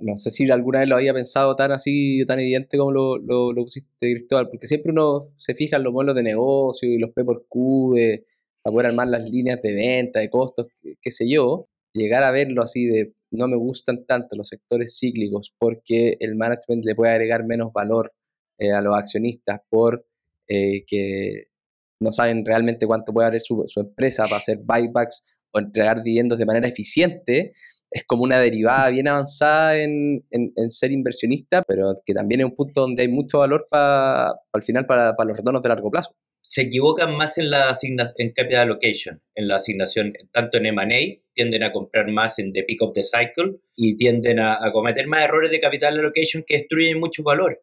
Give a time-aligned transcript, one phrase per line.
[0.00, 3.52] no sé si alguna vez lo había pensado tan así, tan evidente como lo, lo,
[3.52, 7.10] lo pusiste, Cristóbal, porque siempre uno se fija en los modelos de negocio y los
[7.10, 8.26] P por Q de,
[8.62, 10.66] poder armar las líneas de venta, de costos,
[11.00, 15.54] qué, sé yo, llegar a verlo así de no me gustan tanto los sectores cíclicos
[15.58, 18.12] porque el management le puede agregar menos valor
[18.58, 20.06] eh, a los accionistas por
[20.48, 21.48] eh, que
[22.00, 26.38] no saben realmente cuánto puede haber su, su empresa para hacer buybacks o entregar dividendos
[26.38, 27.52] de manera eficiente,
[27.90, 30.24] es como una derivada bien avanzada en,
[30.68, 34.86] ser inversionista, pero que también es un punto donde hay mucho valor para al final
[34.86, 36.14] para, los retornos de largo plazo.
[36.42, 41.64] Se equivocan más en la en capital allocation, en la asignación, tanto en M&A, tienden
[41.64, 45.22] a comprar más en the pick of the cycle y tienden a, a cometer más
[45.24, 47.62] errores de capital allocation que destruyen mucho valor.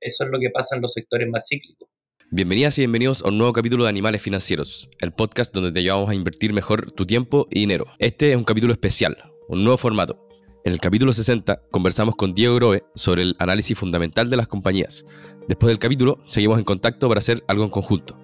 [0.00, 1.88] Eso es lo que pasa en los sectores más cíclicos.
[2.30, 6.08] Bienvenidas y bienvenidos a un nuevo capítulo de Animales Financieros, el podcast donde te ayudamos
[6.08, 7.86] a invertir mejor tu tiempo y dinero.
[7.98, 10.18] Este es un capítulo especial, un nuevo formato.
[10.64, 15.04] En el capítulo 60 conversamos con Diego Grove sobre el análisis fundamental de las compañías.
[15.46, 18.18] Después del capítulo seguimos en contacto para hacer algo en conjunto.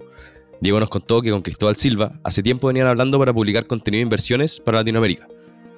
[0.62, 4.04] Diego nos contó que con Cristóbal Silva hace tiempo venían hablando para publicar contenido de
[4.04, 5.28] inversiones para Latinoamérica.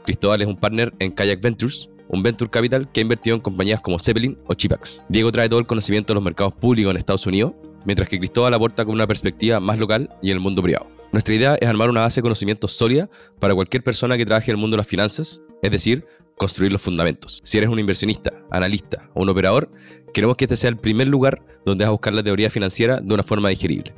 [0.05, 3.81] Cristóbal es un partner en Kayak Ventures, un venture capital que ha invertido en compañías
[3.81, 5.03] como Zeppelin o Chipax.
[5.09, 8.55] Diego trae todo el conocimiento de los mercados públicos en Estados Unidos mientras que Cristóbal
[8.55, 11.00] aporta con una perspectiva más local y en el mundo privado.
[11.13, 14.57] Nuestra idea es armar una base de conocimiento sólida para cualquier persona que trabaje en
[14.57, 17.41] el mundo de las finanzas, es decir, construir los fundamentos.
[17.43, 19.71] Si eres un inversionista, analista o un operador,
[20.15, 23.13] queremos que este sea el primer lugar donde vas a buscar la teoría financiera de
[23.13, 23.93] una forma digerible.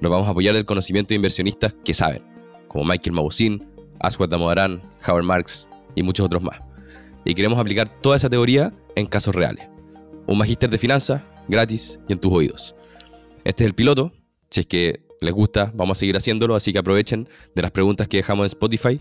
[0.00, 2.22] Nos vamos a apoyar del conocimiento de inversionistas que saben,
[2.68, 3.66] como Michael Mabusin,
[4.00, 6.60] Aswad Damodaran, Howard Marks y muchos otros más.
[7.24, 9.66] Y queremos aplicar toda esa teoría en casos reales.
[10.26, 12.76] Un magíster de finanzas gratis y en tus oídos.
[13.44, 14.12] Este es el piloto.
[14.50, 18.08] Si es que les gusta, vamos a seguir haciéndolo, así que aprovechen de las preguntas
[18.08, 19.00] que dejamos en Spotify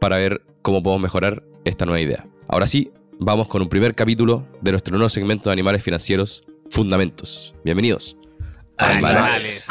[0.00, 2.26] para ver cómo podemos mejorar esta nueva idea.
[2.48, 7.54] Ahora sí, vamos con un primer capítulo de nuestro nuevo segmento de animales financieros, Fundamentos.
[7.64, 8.16] Bienvenidos.
[8.78, 9.68] Animales.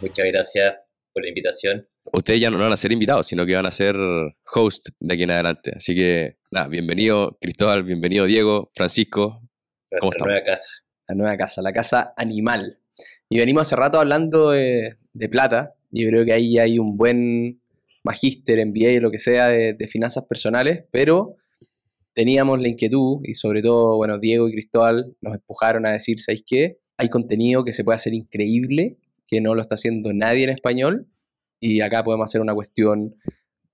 [0.00, 0.74] Muchas gracias
[1.12, 1.86] por la invitación.
[2.12, 3.96] Ustedes ya no van a ser invitados, sino que van a ser
[4.52, 5.72] host de aquí en adelante.
[5.76, 9.40] Así que, nada, bienvenido Cristóbal, bienvenido Diego, Francisco,
[9.90, 10.68] la nueva casa.
[11.10, 12.78] La nueva casa, la casa animal.
[13.28, 14.96] Y venimos hace rato hablando de,
[15.28, 15.74] plata.
[15.90, 17.60] Yo creo que ahí hay un buen
[18.04, 21.34] magíster, MBA, lo que sea, de, finanzas personales, pero
[22.12, 26.44] teníamos la inquietud, y sobre todo, bueno, Diego y Cristóbal nos empujaron a decir, ¿sabéis
[26.46, 26.78] qué?
[26.96, 28.96] Hay contenido que se puede hacer increíble,
[29.26, 31.08] que no lo está haciendo nadie en español,
[31.58, 33.16] y acá podemos hacer una cuestión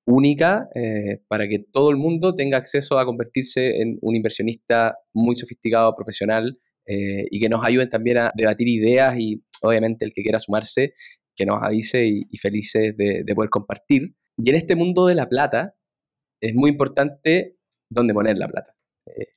[0.07, 5.37] única eh, para que todo el mundo tenga acceso a convertirse en un inversionista muy
[5.37, 10.23] sofisticado, profesional eh, y que nos ayuden también a debatir ideas y obviamente el que
[10.23, 10.95] quiera sumarse,
[11.35, 14.15] que nos avise y, felices de, poder compartir.
[14.37, 15.75] Y en este mundo de la plata
[16.41, 17.57] es muy importante
[17.91, 18.77] dónde poner la plata.
[19.07, 19.35] Eh,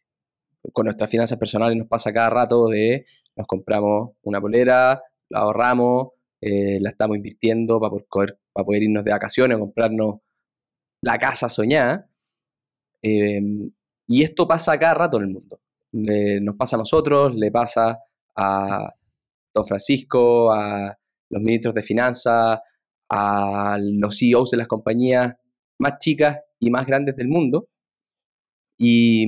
[0.74, 3.06] con nuestras finanzas personales nos pasa cada rato de
[3.36, 6.10] nos compramos una polera, la ahorramos,
[6.42, 10.20] la estamos invirtiendo para poder, para poder irnos de vacaciones, comprarnos
[11.02, 12.10] la casa soñada.
[13.02, 13.72] Em,
[14.08, 15.62] y esto pasa cada rato en el mundo.
[15.92, 18.00] Nos pasa a nosotros, le pasa
[18.36, 18.94] a
[19.54, 20.98] don Francisco, a
[21.30, 22.60] los ministros de finanzas,
[23.10, 25.36] a los CEOs de las compañías
[25.80, 27.70] más chicas y más grandes del mundo.
[28.78, 29.26] Y,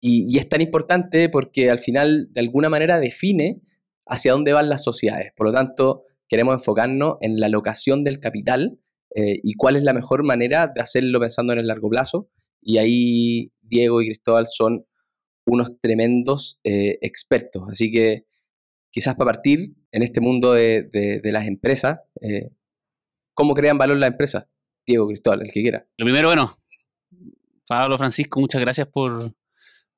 [0.00, 3.62] y, es tan importante porque al final de alguna manera define
[4.06, 5.32] hacia dónde van las sociedades.
[5.36, 8.78] Por lo tanto, queremos enfocarnos en la locación del capital
[9.14, 12.28] eh, y cuál es la mejor manera de hacerlo pensando en el largo plazo.
[12.60, 14.86] Y ahí Diego y Cristóbal son
[15.46, 17.62] unos tremendos eh, expertos.
[17.68, 18.26] Así que
[18.90, 22.50] quizás para partir en este mundo de, las empresas, eh,
[23.34, 24.46] ¿cómo crean valor las empresas?
[24.86, 25.86] Diego, Cristóbal, el que quiera.
[25.98, 26.56] Lo primero, bueno,
[27.66, 29.32] Pablo Francisco, muchas gracias por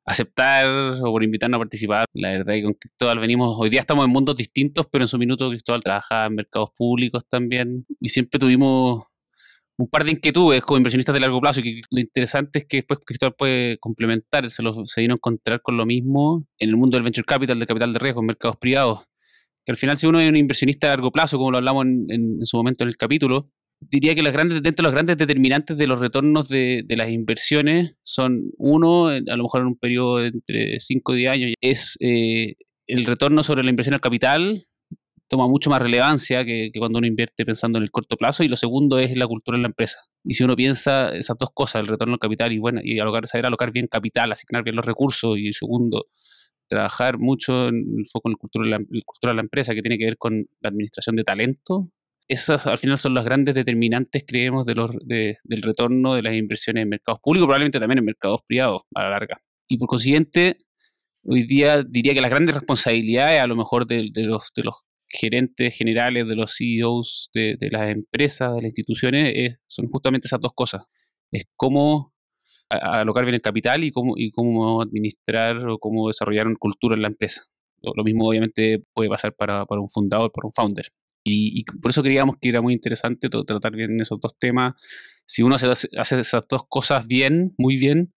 [0.05, 0.67] aceptar
[1.03, 2.07] o por invitarnos a participar.
[2.15, 5.09] La verdad es que con Cristóbal venimos, hoy día estamos en mundos distintos, pero en
[5.09, 9.07] su minuto Cristóbal trabajaba en mercados públicos también y siempre tuvimos
[9.79, 13.01] un par de inquietudes como inversionistas de largo plazo y lo interesante es que después
[13.05, 16.97] Cristóbal puede complementar, se, lo, se vino a encontrar con lo mismo en el mundo
[16.97, 19.07] del venture capital, de capital de riesgo, en mercados privados,
[19.65, 22.45] que al final si uno es un inversionista de largo plazo, como lo hablamos en
[22.45, 23.51] su momento en el capítulo,
[23.81, 27.97] diría que las grandes, dentro de los grandes determinantes de los retornos de, las inversiones
[28.03, 31.97] son, uno, a lo mejor en un periodo de entre 5 y 10 años, es
[32.01, 32.55] eh,
[32.87, 34.65] el retorno sobre la inversión al capital,
[35.29, 38.57] toma mucho más relevancia que, cuando uno invierte pensando en el corto plazo, y lo
[38.57, 39.99] segundo es la cultura en la empresa.
[40.25, 43.27] Y si uno piensa esas dos cosas, el retorno al capital y bueno, y alocar,
[43.29, 46.07] saber alocar bien capital, asignar bien los recursos, y segundo,
[46.69, 49.99] trabajar mucho en el foco en la cultura, la, cultura de la empresa, que tiene
[49.99, 51.91] que ver con la administración de talento,
[52.29, 56.89] esas al final son las grandes determinantes, creemos, de del retorno de las inversiones en
[56.89, 59.41] mercados públicos, probablemente también en mercados privados a la larga.
[59.69, 60.59] Y por consiguiente,
[61.25, 64.75] hoy día diría que las grandes responsabilidades a lo mejor de, los, de los
[65.09, 70.53] gerentes generales, de los CEOs de, las empresas, de las instituciones, son justamente esas dos
[70.55, 70.85] cosas.
[71.33, 72.15] Es cómo
[72.69, 77.43] alocar bien el capital y cómo, administrar o cómo desarrollar una cultura en la empresa.
[77.83, 80.87] Lo, mismo obviamente puede pasar para, para, un fundador, para un founder.
[81.29, 84.75] Y, por eso creíamos que era muy interesante tratar bien esos dos temas.
[85.25, 85.67] Si uno hace,
[85.97, 88.15] hace esas dos cosas bien, muy bien,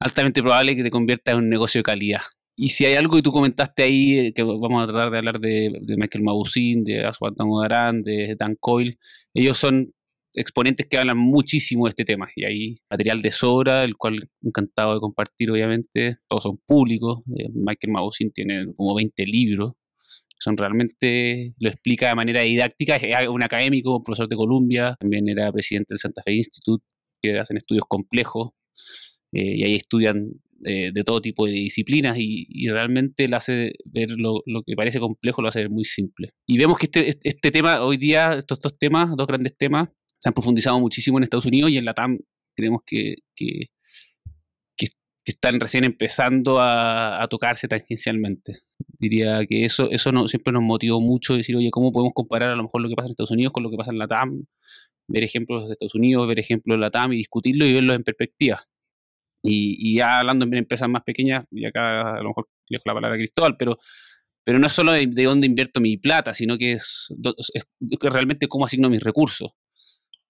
[0.00, 2.22] altamente probable que te convierta en un negocio de calidad.
[2.56, 5.40] Y si hay algo que tú comentaste ahí, eh, que vamos a tratar de hablar
[5.40, 8.98] de, Michael Mabusin, de Aswat Daran, de Dan Coyle,
[9.34, 9.92] ellos son
[10.32, 12.28] exponentes que hablan muchísimo de este tema.
[12.34, 16.18] Y hay material de sobra, el cual encantado de compartir, obviamente.
[16.28, 17.20] Todos son públicos.
[17.36, 19.72] Eh, Michael Mabusin tiene como 20 libros.
[20.38, 22.96] Son realmente, lo explica de manera didáctica.
[22.96, 24.96] Es un académico, profesor de Columbia.
[24.98, 26.84] También era presidente del Santa Fe Institute,
[27.20, 28.50] que hacen estudios complejos.
[29.32, 30.30] Eh, y ahí estudian
[30.64, 35.42] eh, de todo tipo de disciplinas y, realmente le hace ver lo, que parece complejo,
[35.42, 36.30] lo hace ver muy simple.
[36.46, 39.88] Y vemos que este, este tema, hoy día, estos dos temas, dos grandes temas,
[40.18, 42.18] se han profundizado muchísimo en Estados Unidos y en la TAM
[42.54, 43.68] creemos que, que,
[45.26, 48.58] están recién empezando a, tocarse tangencialmente.
[48.98, 52.54] Diría que eso, eso no, siempre nos motivó mucho decir, oye, ¿cómo podemos comparar a
[52.54, 54.44] lo mejor lo que pasa en Estados Unidos con lo que pasa en la TAM?
[55.08, 58.04] Ver ejemplos de Estados Unidos, ver ejemplos de la TAM y discutirlo y verlos en
[58.04, 58.62] perspectiva.
[59.42, 62.94] Y, ya hablando en empresas más pequeñas, y acá a lo mejor le dejo la
[62.94, 63.78] palabra a Cristóbal, pero,
[64.44, 67.14] pero no es solo de, dónde invierto mi plata, sino que es,
[68.00, 69.50] realmente cómo asigno mis recursos.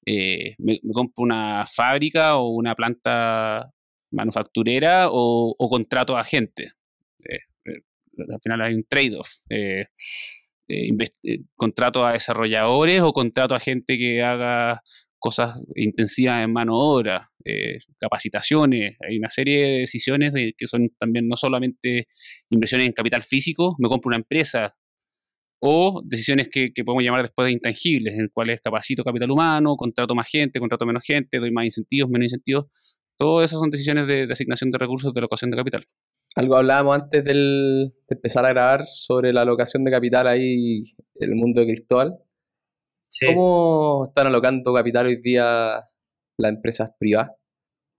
[0.05, 3.73] Eh, me, compro una fábrica o una planta
[4.13, 6.73] manufacturera o, contrato a gente.
[7.25, 7.83] Eh, eh,
[8.19, 9.31] al final hay un trade-off.
[11.57, 14.83] contrato a desarrolladores o contrato a gente que haga
[15.27, 20.69] cosas intensivas en mano de obra, eh, capacitaciones, hay una serie de decisiones de, que
[20.69, 22.07] son también no solamente
[22.49, 24.77] inversiones en capital físico, me compro una empresa,
[25.59, 30.29] o decisiones que, podemos llamar después de intangibles, en cuales capacito capital humano, contrato más
[30.29, 32.67] gente, contrato menos gente, doy más incentivos, menos incentivos.
[33.19, 35.83] Todas esas son decisiones de, asignación de recursos de locación de capital.
[36.37, 40.83] Algo hablábamos antes de empezar a grabar sobre la alocación de capital ahí
[41.17, 42.15] en el mundo de Cristóbal.
[43.27, 45.89] ¿Cómo están alocando capital hoy día
[46.39, 47.33] las empresas privadas?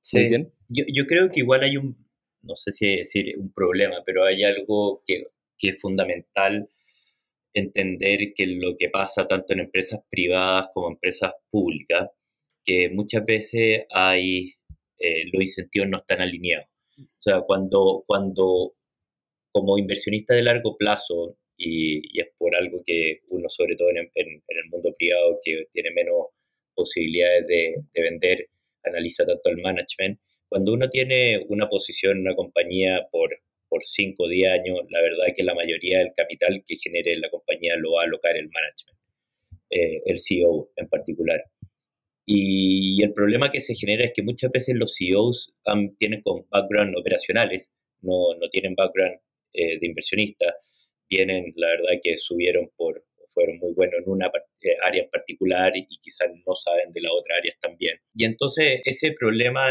[0.01, 0.27] Sí.
[0.27, 0.53] bien.
[0.69, 1.97] Yo, yo, creo que igual hay un,
[2.41, 5.23] no sé si decir un problema, pero hay algo que,
[5.57, 6.69] que, es fundamental
[7.53, 12.09] entender que lo que pasa tanto en empresas privadas como en empresas públicas,
[12.63, 14.53] que muchas veces hay,
[14.99, 16.67] eh, los incentivos no están alineados.
[16.99, 18.73] O sea, cuando, cuando
[19.51, 24.69] como inversionista de largo plazo y, es por algo que uno, sobre todo en, el
[24.71, 26.27] mundo privado, que tiene menos
[26.75, 28.47] posibilidades de, vender,
[28.83, 30.19] analiza tanto el management.
[30.47, 33.31] Cuando uno tiene una posición en una compañía por,
[33.67, 37.17] por 5 o 10 años, la verdad es que la mayoría del capital que genere
[37.17, 38.99] la compañía lo va a alocar el management,
[39.71, 41.43] eh, el CEO en particular.
[42.25, 45.53] Y, el problema que se genera es que muchas veces los CEOs
[45.97, 47.71] tienen con background operacionales,
[48.01, 49.19] no, no tienen background
[49.53, 50.53] eh, de inversionista,
[51.09, 54.27] vienen, la verdad que subieron por, fueron muy buenos en una
[54.61, 57.97] eh, área en particular y, quizás no saben de la otra área también.
[58.15, 59.69] Y entonces ese problema,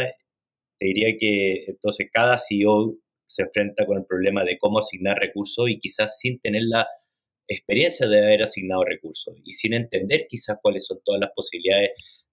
[0.78, 2.96] te diría que entonces cada CEO
[3.26, 6.86] se enfrenta con el problema de cómo asignar recursos y quizás sin tener la
[7.48, 11.90] experiencia de haber asignado recursos y sin entender quizás cuáles son todas las posibilidades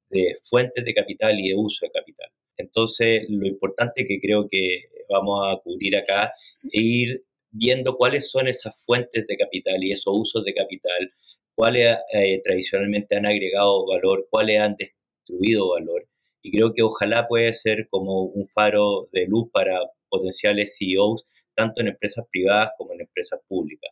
[0.10, 2.30] de fuentes de capital y de uso de capital.
[2.58, 7.24] Entonces, lo importante que creo que vamos a cubrir acá es ir
[7.54, 11.14] viendo cuáles son esas fuentes de capital y esos usos de capital,
[11.56, 16.08] cuáles eh, tradicionalmente han agregado valor, cuáles han destruido valor.
[16.42, 19.80] Y creo que ojalá puede ser como un faro de luz para
[20.10, 23.92] potenciales CEOs, tanto en empresas privadas como en empresas públicas.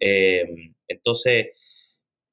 [0.00, 1.48] Em, entonces,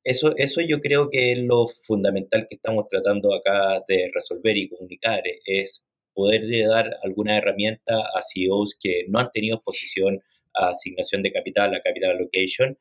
[0.04, 4.70] eso, eso yo creo que es lo fundamental que estamos tratando acá de resolver y
[4.70, 10.22] comunicar, es poder dar alguna herramienta a CEOs que no han tenido exposición
[10.58, 12.78] a asignación de capital, a capital allocation,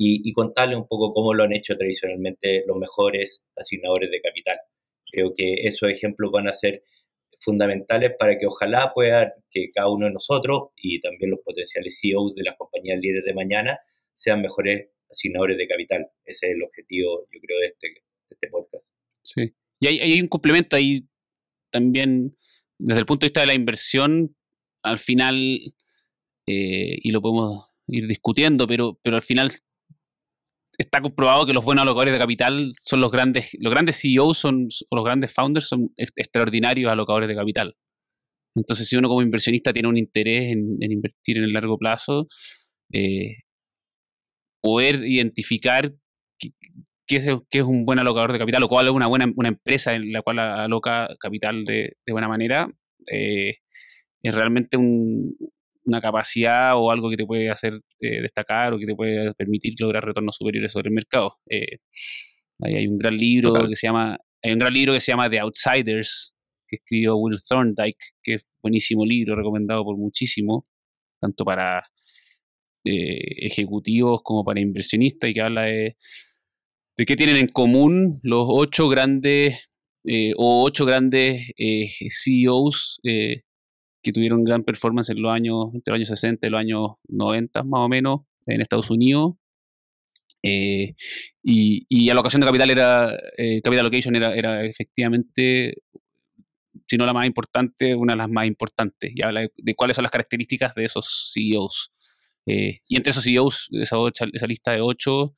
[0.00, 4.56] y, contarle un poco cómo lo han hecho tradicionalmente los mejores asignadores de capital.
[5.10, 6.84] Creo que esos ejemplos van a ser
[7.40, 12.34] fundamentales para que ojalá pueda que cada uno de nosotros y también los potenciales CEOs
[12.36, 13.78] de las compañías líderes de mañana
[14.14, 16.06] sean mejores asignadores de capital.
[16.24, 17.88] Ese es el objetivo, yo creo, de este,
[18.30, 18.88] este podcast.
[19.22, 19.52] Sí.
[19.80, 21.08] Y hay, hay, un complemento ahí
[21.70, 22.36] también,
[22.78, 24.36] desde el punto de vista de la inversión,
[24.82, 25.74] al final
[26.48, 29.50] eh, y lo podemos ir discutiendo, pero, pero al final
[30.78, 34.68] está comprobado que los buenos alocadores de capital son los grandes, los grandes CEOs son,
[34.88, 37.76] o los grandes founders son extraordinarios alocadores de capital.
[38.54, 42.28] Entonces, si uno como inversionista tiene un interés en, invertir en el largo plazo,
[42.92, 43.42] eh,
[44.62, 45.92] poder identificar
[46.38, 46.52] qué,
[47.50, 50.22] es, un buen alocador de capital o cuál es una buena una empresa en la
[50.22, 52.70] cual aloca capital de, buena manera,
[53.12, 53.56] eh,
[54.22, 54.78] es realmente
[55.88, 59.74] una capacidad o algo que te puede hacer eh, destacar o que te puede permitir
[59.78, 61.36] lograr retornos superiores sobre el mercado.
[62.62, 65.28] ahí hay un gran libro que se llama hay un gran libro que se llama
[65.28, 66.34] The Outsiders
[66.68, 70.66] que escribió Will Thorndike, que es buenísimo libro, recomendado por muchísimo,
[71.18, 71.82] tanto para
[72.84, 75.96] eh, ejecutivos como para inversionistas, y que habla de,
[76.96, 79.70] de qué tienen en común los ocho grandes
[80.04, 83.00] eh, o ocho grandes eh, CEOs
[84.08, 87.62] que tuvieron gran performance en los años, entre los años 60 y los años 90
[87.64, 89.34] más o menos en Estados Unidos.
[90.42, 90.94] y,
[91.42, 93.12] y, alocación de capital era,
[93.62, 95.74] capital allocation era, era efectivamente
[96.88, 100.04] si no la más importante, una de las más importantes, y habla de, cuáles son
[100.04, 101.92] las características de esos CEOs.
[102.46, 103.96] Eh, y entre esos CEOs, esa,
[104.32, 105.34] esa lista de ocho,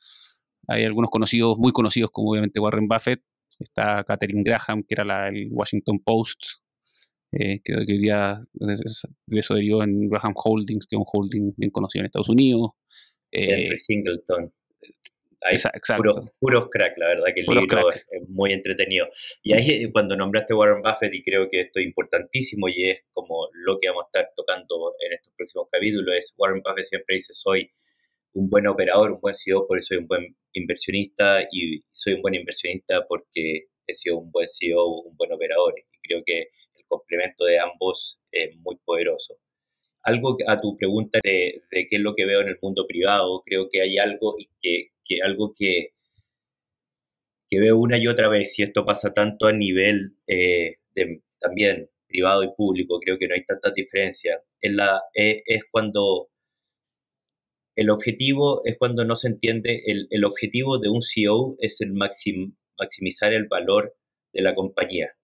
[0.69, 3.23] hay algunos conocidos, muy conocidos, como obviamente Warren Buffett,
[3.59, 6.41] está Catherine Graham, que era la, el Washington Post,
[7.33, 8.75] eh, que, hoy día de
[9.39, 12.71] eso derivó en Graham Holdings, que es un holding bien conocido en Estados Unidos.
[13.33, 14.53] Henry Singleton
[15.97, 19.09] puros, puros crack, la verdad que el libro es muy entretenido.
[19.43, 23.49] Y ahí cuando nombraste Warren Buffett, y creo que esto es importantísimo y es como
[23.53, 27.33] lo que vamos a estar tocando en estos próximos capítulos, es Warren Buffett siempre dice
[27.33, 27.71] soy
[28.33, 32.23] un buen operador, un buen CEO, por eso soy un buen inversionista y soy un
[32.23, 35.75] buen inversionista porque he sido un buen CEO, un buen operador.
[35.79, 36.49] Y creo que
[36.91, 39.39] complemento de ambos es muy poderoso
[40.03, 43.69] algo a tu pregunta de, qué es lo que veo en el mundo privado, creo
[43.71, 44.91] que hay algo que,
[45.23, 45.91] algo que,
[47.49, 51.91] que veo una y otra vez, y esto pasa tanto a nivel eh, de, también
[52.07, 56.29] privado y público, creo que no hay tanta diferencia, e, es, cuando
[57.77, 61.93] el objetivo es cuando no se entiende, el, el objetivo de un CEO es el
[61.93, 63.97] maximizar el valor
[64.33, 65.15] de la compañía.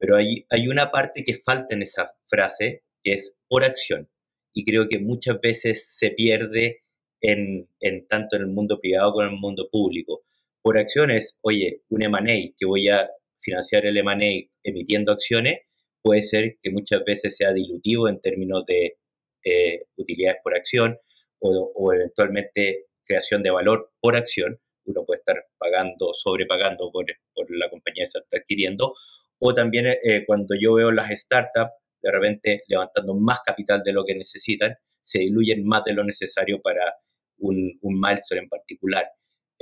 [0.00, 4.08] Pero hay, hay una parte que falta en esa frase, que es por acción.
[4.52, 6.82] Y creo que muchas veces se pierde
[7.20, 7.68] en,
[8.08, 10.22] tanto en el mundo privado como en el mundo público.
[10.62, 15.60] Por acciones, oye, un M&A, que voy a financiar el M&A emitiendo acciones,
[16.02, 18.96] puede ser que muchas veces sea dilutivo en términos de
[19.44, 20.98] eh, utilidades por acción
[21.38, 24.60] o, eventualmente creación de valor por acción.
[24.84, 28.94] Uno puede estar pagando, sobrepagando por, por la compañía que se está adquiriendo.
[29.40, 34.04] O también eh, cuando yo veo las startups, de repente levantando más capital de lo
[34.04, 36.94] que necesitan, se diluyen más de lo necesario para
[37.38, 39.06] un, un milestone en particular.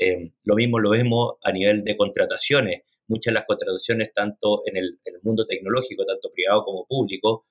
[0.00, 2.82] Em, lo mismo lo vemos a nivel de contrataciones.
[3.08, 7.46] Muchas de las contrataciones, tanto en el, mundo tecnológico, tanto privado como público,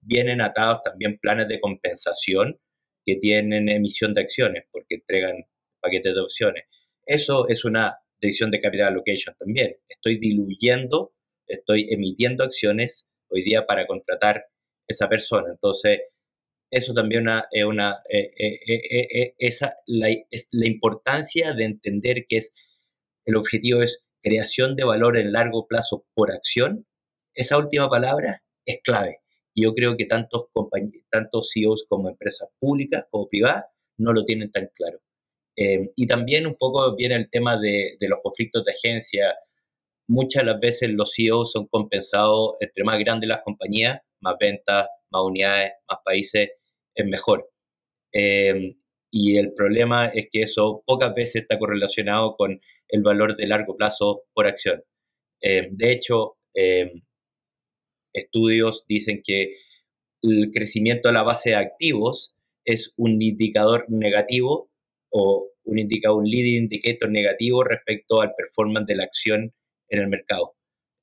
[0.00, 2.58] vienen atados también planes de compensación
[3.06, 5.44] que tienen emisión de acciones, porque entregan
[5.80, 6.64] paquetes de opciones.
[7.06, 9.76] Eso es una decisión de capital allocation también.
[9.88, 11.12] Estoy diluyendo,
[11.46, 14.44] estoy emitiendo acciones hoy día para contratar
[14.86, 15.48] esa persona.
[15.50, 16.00] Entonces,
[16.70, 22.38] eso también es una, eh, eh, eh, esa, la, es la importancia de entender que
[22.38, 22.52] es,
[23.24, 26.86] el objetivo es creación de valor en largo plazo por acción.
[27.34, 29.18] Esa última palabra es clave.
[29.54, 30.46] Y yo creo que tantos,
[31.10, 34.98] tantos CEOs como empresas públicas como privadas no lo tienen tan claro.
[35.56, 39.36] y también un poco viene el tema de, de los conflictos de agencia,
[40.08, 45.22] muchas las veces los CEOs son compensados, entre más grandes las compañías, más ventas, más
[45.22, 46.50] unidades, más países,
[46.94, 47.50] es mejor.
[48.12, 48.76] Em,
[49.10, 53.76] y el problema es que eso pocas veces está correlacionado con el valor de largo
[53.76, 54.82] plazo por acción.
[55.40, 57.02] Em, de hecho, em,
[58.12, 59.56] estudios dicen que
[60.22, 62.34] el crecimiento de la base de activos
[62.64, 64.70] es un indicador negativo
[65.10, 69.54] o un, indicador, un leading indicator negativo respecto al performance de la acción
[69.88, 70.54] en el mercado.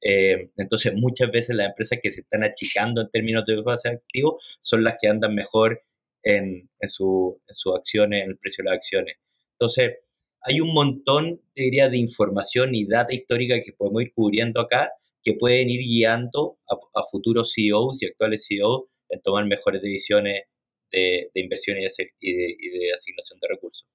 [0.01, 3.95] Eh, entonces, muchas veces las empresas que se están achicando en términos de base de
[3.95, 5.83] activos son las que andan mejor
[6.23, 7.35] en, en sus
[7.75, 9.15] acciones, en el precio de las acciones.
[9.53, 9.97] Entonces,
[10.41, 14.91] hay un montón, diría, de información y data histórica que podemos ir cubriendo acá
[15.23, 20.43] que pueden ir guiando a, futuros CEOs y actuales CEOs en tomar mejores decisiones
[20.91, 23.87] de, de inversión y de, y de, asignación de recursos.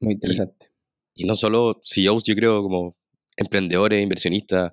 [0.00, 0.68] Muy interesante.
[1.14, 2.96] Y, y no solo CEOs, yo creo, como
[3.40, 4.72] emprendedores, inversionistas,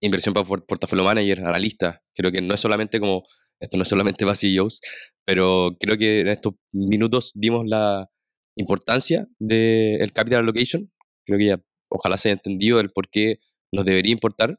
[0.00, 2.00] inversión para portafolio manager, analistas.
[2.14, 3.22] Creo que no es solamente como,
[3.60, 4.80] esto no es solamente para CEOs,
[5.24, 8.08] pero creo que en estos minutos dimos la,
[8.56, 10.92] importancia del capital allocation.
[11.24, 13.38] Creo que ya ojalá se haya entendido el por qué
[13.72, 14.58] nos debería importar.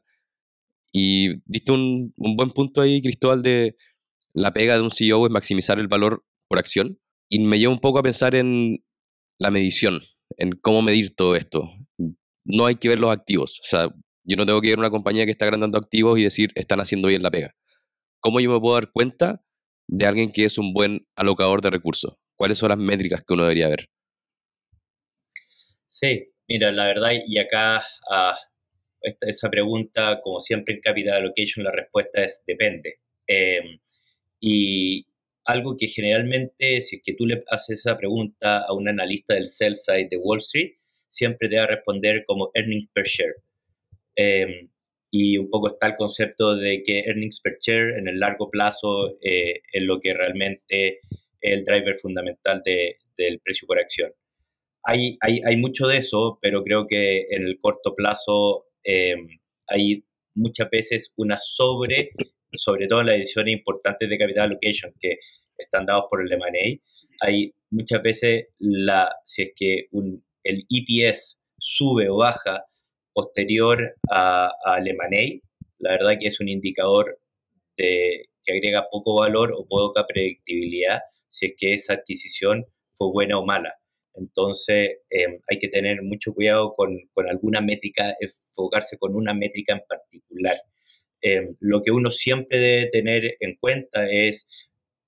[0.92, 3.76] Y diste un, un buen punto ahí, Cristóbal, de
[4.32, 6.98] la pega de un CEO es maximizar el valor por acción.
[7.28, 8.84] Y me lleva un poco a pensar en
[9.38, 10.02] la medición,
[10.36, 11.70] en cómo medir todo esto.
[12.44, 13.60] No hay que ver los activos.
[13.60, 13.88] O sea,
[14.24, 17.08] yo no tengo que ver una compañía que está agrandando activos y decir, están haciendo
[17.08, 17.54] bien la pega.
[18.20, 19.42] ¿Cómo yo me puedo dar cuenta
[19.88, 22.16] de alguien que es un buen alocador de recursos?
[22.36, 23.86] ¿Cuáles son las métricas que uno debería ver?
[25.86, 28.36] Sí, mira, la verdad, y acá a
[29.00, 33.00] esta, esa pregunta, como siempre en Capital Allocation, la respuesta es depende.
[33.26, 33.78] Em,
[34.40, 35.06] y
[35.44, 39.48] algo que generalmente, si es que tú le haces esa pregunta a un analista del
[39.48, 40.72] sell side de Wall Street,
[41.14, 43.36] siempre te va a responder como earnings per share.
[44.16, 44.68] Em,
[45.10, 49.16] y un poco está el concepto de que earnings per share en el largo plazo
[49.22, 50.98] eh, es lo que realmente
[51.40, 54.12] es el driver fundamental de, del precio por acción.
[54.82, 59.28] Hay, hay, hay, mucho de eso, pero creo que en el corto plazo em,
[59.68, 60.04] hay
[60.34, 62.10] muchas veces una sobre,
[62.52, 65.18] sobre todo en las ediciones importantes de Capital Allocation que
[65.56, 66.80] están dados por el M&A,
[67.20, 72.64] hay muchas veces la, si es que un, el EPS sube o baja
[73.12, 75.40] posterior al M&A,
[75.78, 77.18] la verdad que es un indicador
[77.76, 83.44] que agrega poco valor o poca predictibilidad si es que esa adquisición fue buena o
[83.44, 83.74] mala.
[84.14, 89.74] Entonces em, hay que tener mucho cuidado con, con, alguna métrica, enfocarse con una métrica
[89.74, 90.60] en particular.
[91.20, 94.46] Em, lo que uno siempre debe tener en cuenta es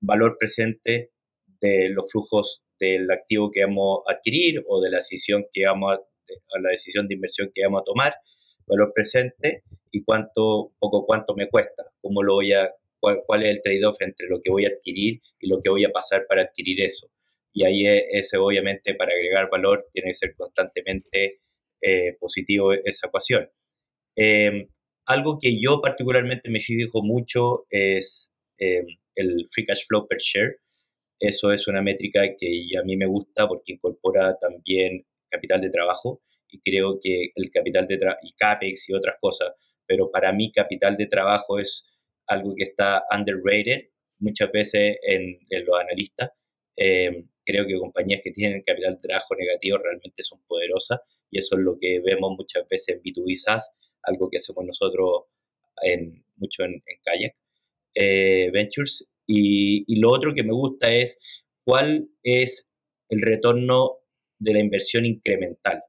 [0.00, 1.10] valor presente
[1.60, 5.94] de los flujos del activo que vamos a adquirir o de la decisión que vamos
[5.94, 8.14] a, la decisión de inversión que vamos a tomar,
[8.66, 13.62] valor presente y cuánto, poco cuánto me cuesta, cómo lo voy a, cuál, es el
[13.62, 16.82] trade-off entre lo que voy a adquirir y lo que voy a pasar para adquirir
[16.82, 17.08] eso.
[17.52, 21.40] Y ahí ese obviamente para agregar valor tiene que ser constantemente
[21.80, 23.48] eh, positivo esa ecuación.
[24.16, 24.68] Em,
[25.06, 30.58] algo que yo particularmente me fijo mucho es em, el free cash flow per share.
[31.18, 36.22] Eso es una métrica que a mí me gusta porque incorpora también capital de trabajo
[36.48, 39.52] y creo que el capital de trabajo y CAPEX y otras cosas,
[39.86, 41.84] pero para mí capital de trabajo es
[42.26, 46.30] algo que está underrated muchas veces en, los analistas.
[46.76, 51.00] Eh, creo que compañías que tienen capital de trabajo negativo realmente son poderosas
[51.30, 55.24] y eso es lo que vemos muchas veces en B2B SaaS, algo que hacemos nosotros
[55.82, 57.36] en, mucho en, en Kayak
[57.94, 59.06] eh, Ventures.
[59.26, 61.18] Y, y lo otro que me gusta es
[61.64, 62.68] cuál es
[63.08, 63.98] el retorno
[64.38, 65.82] de la inversión incremental,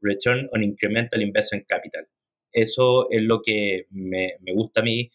[0.00, 2.06] Return on Incremental Investment Capital.
[2.52, 5.10] Eso es lo que me, me gusta a mí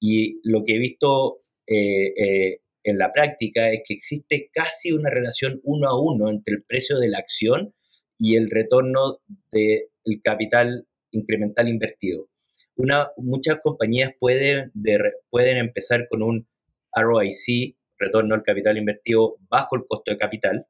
[0.00, 5.10] y lo que he visto eh, eh, en la práctica es que existe casi una
[5.10, 7.74] relación uno a uno entre el precio de la acción
[8.18, 9.20] y el retorno
[9.50, 9.88] del
[10.22, 12.28] capital incremental invertido.
[12.76, 14.72] Una, muchas compañías pueden,
[15.30, 16.46] pueden empezar con un
[16.96, 20.66] ROIC, retorno al capital invertido, bajo el costo de capital,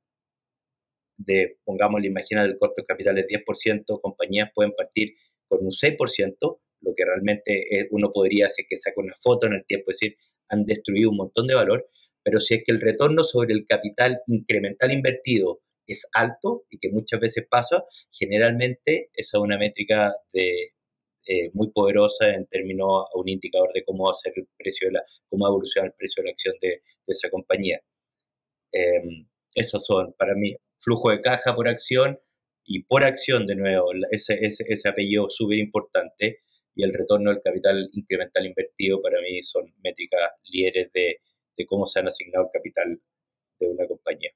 [1.16, 5.14] de, pongamos la imagina del costo de capital es 10%, compañías pueden partir
[5.48, 9.64] con un 6%, lo que realmente uno podría hacer que saque una foto en el
[9.64, 11.88] tiempo, es decir, han destruido un montón de valor,
[12.22, 16.90] pero si es que el retorno sobre el capital incremental invertido es alto y que
[16.90, 20.73] muchas veces pasa, generalmente esa es una métrica de,
[21.26, 24.88] eh, muy poderosa en términos a un indicador de cómo va a ser el precio
[24.88, 27.80] de la, cómo va a evolucionar el precio de la acción de, esa compañía.
[28.72, 32.18] Eh, esas son para mí flujo de caja por acción
[32.64, 36.40] y por acción de nuevo, ese, ese, ese apellido súper importante
[36.74, 41.20] y el retorno del capital incremental invertido para mí son métricas líderes de,
[41.56, 43.00] de cómo se han asignado el capital
[43.60, 44.30] de una compañía.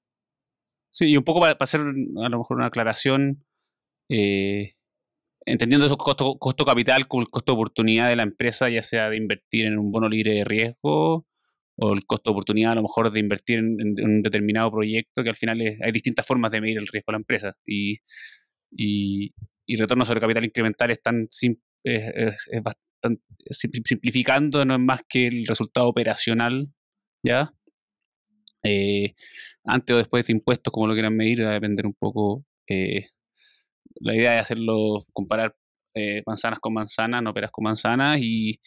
[0.91, 3.45] Sí, y un poco para, hacer a lo mejor una aclaración,
[4.09, 4.75] eh,
[5.51, 9.11] entendiendo eso costo, costo capital como el costo de oportunidad de la empresa, ya sea
[9.11, 11.27] de invertir en un bono libre de riesgo
[11.77, 15.31] o el costo de oportunidad a lo mejor de invertir en, un determinado proyecto, que
[15.31, 17.55] al final hay distintas formas de medir el riesgo de la empresa.
[17.65, 17.99] Y,
[18.71, 19.33] y,
[19.77, 25.47] retorno sobre capital incremental es tan simple es, bastante simplificando, no es más que el
[25.47, 26.69] resultado operacional,
[27.23, 27.53] ¿ya?
[28.65, 29.15] Eh,
[29.65, 32.45] antes o después de impuestos, como lo quieran medir, va a depender un poco.
[32.69, 33.07] Eh,
[34.01, 35.55] la idea es hacerlo, comparar
[35.95, 38.61] eh, manzanas con manzanas, no peras con manzanas, y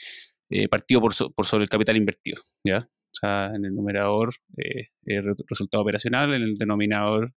[0.69, 2.89] partido por, por, sobre el capital invertido, ¿ya?
[3.23, 7.33] En el numerador, el resultado operacional, en el denominador,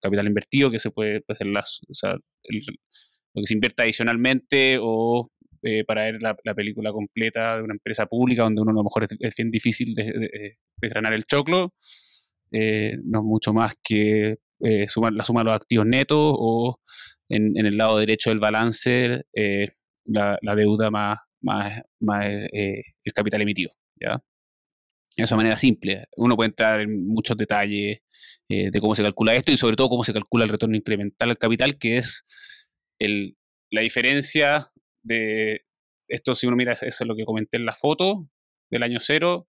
[0.00, 5.28] capital invertido, que se puede, hacer las, o sea, lo que se invierta adicionalmente o
[5.66, 9.04] eh, para ver la, película completa de una empresa pública donde uno a lo mejor
[9.04, 11.72] es, bien difícil de, de, el choclo.
[12.52, 16.80] Eh, no es mucho más que eh, suma, la suma de los activos netos o
[17.28, 19.68] en, el lado derecho del balance eh,
[20.04, 23.72] la, deuda más, más, más el capital emitido.
[24.00, 24.22] ¿ya?
[25.16, 26.06] De esa manera simple.
[26.16, 28.00] Uno puede entrar en muchos detalles
[28.48, 31.38] de cómo se calcula esto y sobre todo cómo se calcula el retorno incremental al
[31.38, 32.24] capital, que es
[32.98, 33.36] el,
[33.70, 34.68] la diferencia
[35.02, 35.64] de
[36.08, 38.28] esto, si uno mira, eso es lo que comenté en la foto
[38.70, 39.48] del año cero,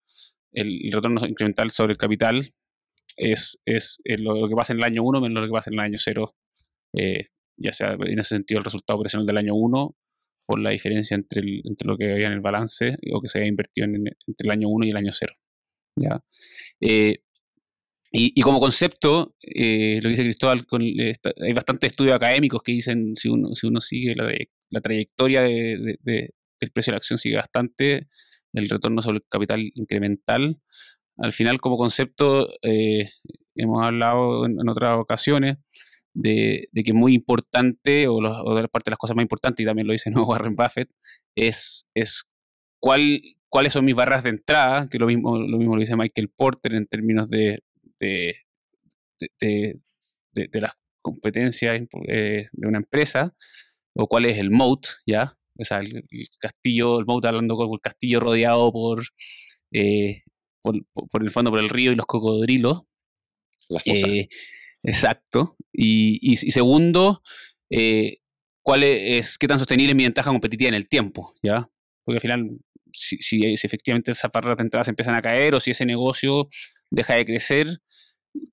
[0.53, 2.53] el, retorno incremental sobre el capital
[3.17, 5.75] es, es eh, lo, que pasa en el año 1 menos lo que pasa en
[5.75, 6.35] el año 0,
[6.97, 7.27] eh,
[7.61, 9.95] ya sea en ese sentido el resultado operacional del año 1
[10.45, 11.41] por la diferencia entre,
[11.85, 14.85] lo que había en el balance o que se había invertido entre el año 1
[14.85, 15.33] y el año 0.
[15.95, 16.21] ¿ya?
[16.81, 17.19] Eh,
[18.13, 20.65] y, como concepto, lo que dice Cristóbal,
[21.41, 26.91] hay bastantes estudios académicos que dicen, si uno, si uno sigue la, trayectoria del precio
[26.91, 28.09] de la acción, sigue bastante
[28.51, 30.59] el retorno sobre el capital incremental.
[31.17, 33.09] Al final, como concepto, eh,
[33.55, 35.57] hemos hablado en, otras ocasiones
[36.13, 39.87] de, que es muy importante, o, de parte de las cosas más importantes, y también
[39.87, 40.23] lo dice ¿no?
[40.27, 40.89] Warren Buffett,
[41.35, 42.25] es, es
[42.79, 46.29] cuál, cuáles son mis barras de entrada, que lo mismo lo, mismo lo dice Michael
[46.29, 47.63] Porter en términos de,
[47.99, 48.35] de,
[49.39, 53.35] de, las competencias eh, de una empresa,
[53.93, 55.37] o cuál es el moat, ¿ya?
[55.57, 56.05] O sea, el,
[56.39, 59.03] castillo, el moat hablando con el castillo rodeado por,
[59.71, 60.23] eh,
[60.61, 60.75] por,
[61.21, 62.81] el fondo, por el río y los cocodrilos.
[63.69, 64.07] La fosa.
[64.07, 64.27] Eh,
[64.83, 65.55] exacto.
[65.73, 67.21] Y, segundo,
[67.69, 68.17] eh,
[68.63, 71.33] ¿cuál es, qué tan sostenible es mi ventaja competitiva en el tiempo?
[71.43, 71.69] ¿ya?
[72.03, 72.49] Porque al final,
[72.93, 76.49] si, si, efectivamente esas barras de entradas empiezan a caer o si ese negocio
[76.89, 77.67] deja de crecer,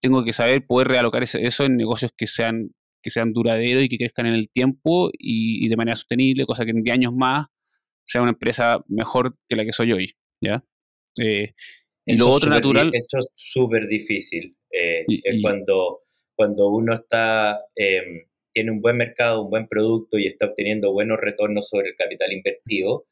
[0.01, 2.71] tengo que saber poder realocar eso en negocios que sean
[3.03, 6.71] que sean duraderos y que crezcan en el tiempo y, de manera sostenible, cosa que
[6.71, 7.47] en 10 años más
[8.05, 10.13] sea una empresa mejor que la que soy hoy.
[10.41, 10.65] ¿ya?
[11.23, 11.53] Eh,
[12.07, 12.91] y lo otro natural...
[12.93, 14.57] Eso es súper difícil.
[14.71, 15.05] Eh,
[15.43, 16.01] cuando,
[16.39, 21.19] cuando uno está, em, tiene un buen mercado, un buen producto y está obteniendo buenos
[21.19, 23.07] retornos sobre el capital invertido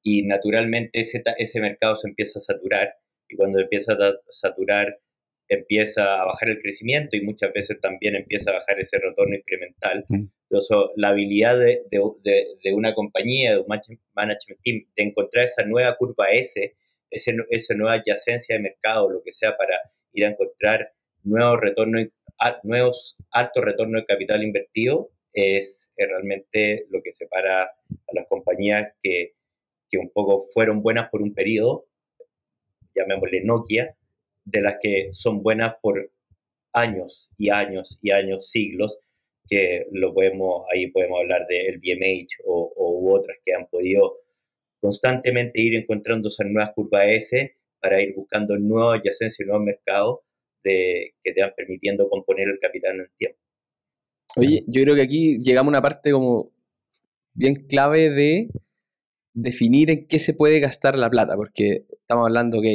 [0.00, 2.94] y naturalmente ese, ese mercado se empieza a saturar
[3.28, 5.00] y cuando empieza a saturar
[5.48, 10.04] empieza a bajar el crecimiento y muchas veces también empieza a bajar ese retorno incremental.
[10.08, 13.66] Entonces, la habilidad de, de, de, una compañía, de un
[14.14, 16.76] management team, de encontrar esa nueva curva S,
[17.10, 19.74] ese, esa nueva adyacencia de mercado, lo que sea, para
[20.12, 20.92] ir a encontrar
[21.24, 22.06] nuevos retornos,
[22.62, 29.34] nuevos altos retornos de capital invertido, es, realmente lo que separa a las compañías que,
[29.90, 31.86] que un poco fueron buenas por un periodo,
[32.94, 33.96] llamémosle Nokia,
[34.44, 36.10] de las que son buenas por
[36.72, 38.98] años y años y años, siglos,
[39.48, 44.18] que lo podemos, ahí podemos hablar del BMH o, u otras que han podido
[44.80, 50.18] constantemente ir encontrando esas nuevas curvas S para ir buscando nuevas adyacencias y nuevos mercados
[50.64, 53.38] de, que te van permitiendo componer el capital en el tiempo.
[54.36, 56.50] Oye, yo creo que aquí llegamos a una parte como
[57.32, 58.48] bien clave de
[59.32, 62.66] definir en qué se puede gastar la plata, porque estamos hablando, ok,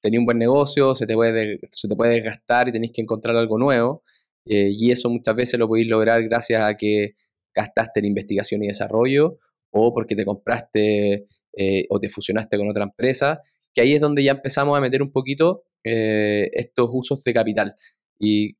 [0.00, 3.36] tenía un buen negocio, se te puede, se te puede desgastar y tenéis que encontrar
[3.36, 4.02] algo nuevo.
[4.46, 7.16] Eh, y eso muchas veces lo podéis lograr gracias a que
[7.54, 9.38] gastaste en investigación y desarrollo
[9.70, 13.42] o porque te compraste eh, o te fusionaste con otra empresa,
[13.74, 17.74] que ahí es donde ya empezamos a meter un poquito eh, estos usos de capital.
[18.18, 18.56] Y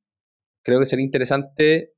[0.63, 1.93] creo que sería interesante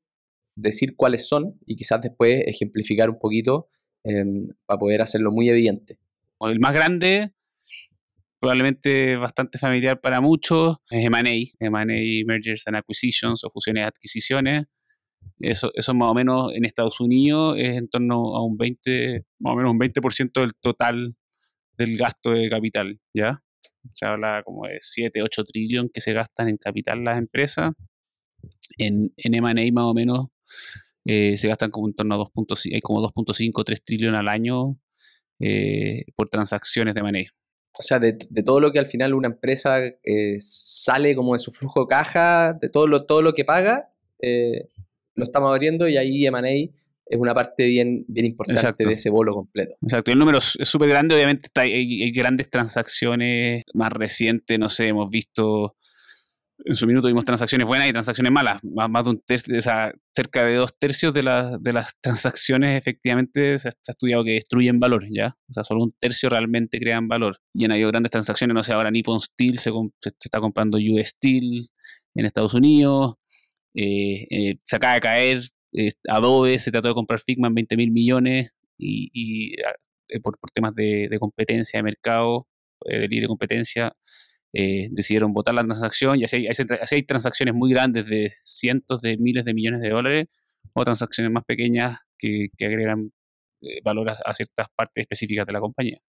[0.55, 3.69] decir cuáles son y quizás después ejemplificar un poquito
[4.03, 5.99] em, para poder hacerlo muy evidente.
[6.41, 7.33] El más grande
[8.41, 11.21] probablemente bastante familiar para muchos, es M&A,
[11.59, 14.65] M&A, Mergers and Acquisitions o fusiones y adquisiciones.
[15.39, 19.53] Eso, eso más o menos en Estados Unidos es en torno a un 20, más
[19.53, 21.15] o menos un 20% del total
[21.77, 23.43] del gasto de capital, ¿ya?
[23.93, 27.73] Se habla como de 7, 8 trillones que se gastan en capital las empresas.
[28.77, 30.27] En, en más o menos
[31.05, 34.77] eh, se gastan como en torno a 2.5, hay como 2.5, 3 trillones al año
[35.39, 37.31] eh, por transacciones de M&A
[37.77, 38.13] o sea, de,
[38.45, 42.53] todo lo que al final una empresa eh, sale como de su flujo de caja,
[42.53, 44.67] de todo lo, todo lo que paga, eh,
[45.15, 46.80] lo estamos abriendo y ahí M&A
[47.11, 49.75] es una parte bien, bien importante de ese bolo completo.
[49.81, 54.87] Exacto, el número es súper grande, obviamente hay, hay, grandes transacciones más recientes, no sé,
[54.87, 55.75] hemos visto
[56.65, 58.61] en su minuto vimos transacciones buenas y transacciones malas.
[58.63, 61.21] Más, de un tercio, o sea, cerca de dos tercios de,
[61.59, 65.35] de las transacciones efectivamente se, ha estudiado que destruyen valor, ¿ya?
[65.49, 67.39] O sea, solo un tercio realmente crean valor.
[67.53, 69.71] Y han habido grandes transacciones, no sé, ahora Nippon Steel se,
[70.23, 71.67] está comprando US Steel
[72.15, 73.15] en Estados Unidos,
[73.73, 75.39] eh, eh, se acaba de caer
[75.73, 79.55] eh, Adobe, se trató de comprar Figma en 20 mil millones y,
[80.23, 82.47] por, temas de, de, competencia de mercado,
[82.85, 83.95] de libre competencia,
[84.53, 89.01] eh, decidieron votar la transacción y así hay, así hay, transacciones muy grandes de cientos
[89.01, 90.27] de miles de millones de dólares
[90.73, 93.13] o transacciones más pequeñas que, agregan
[93.61, 95.99] eh, valor a, ciertas partes específicas de la compañía.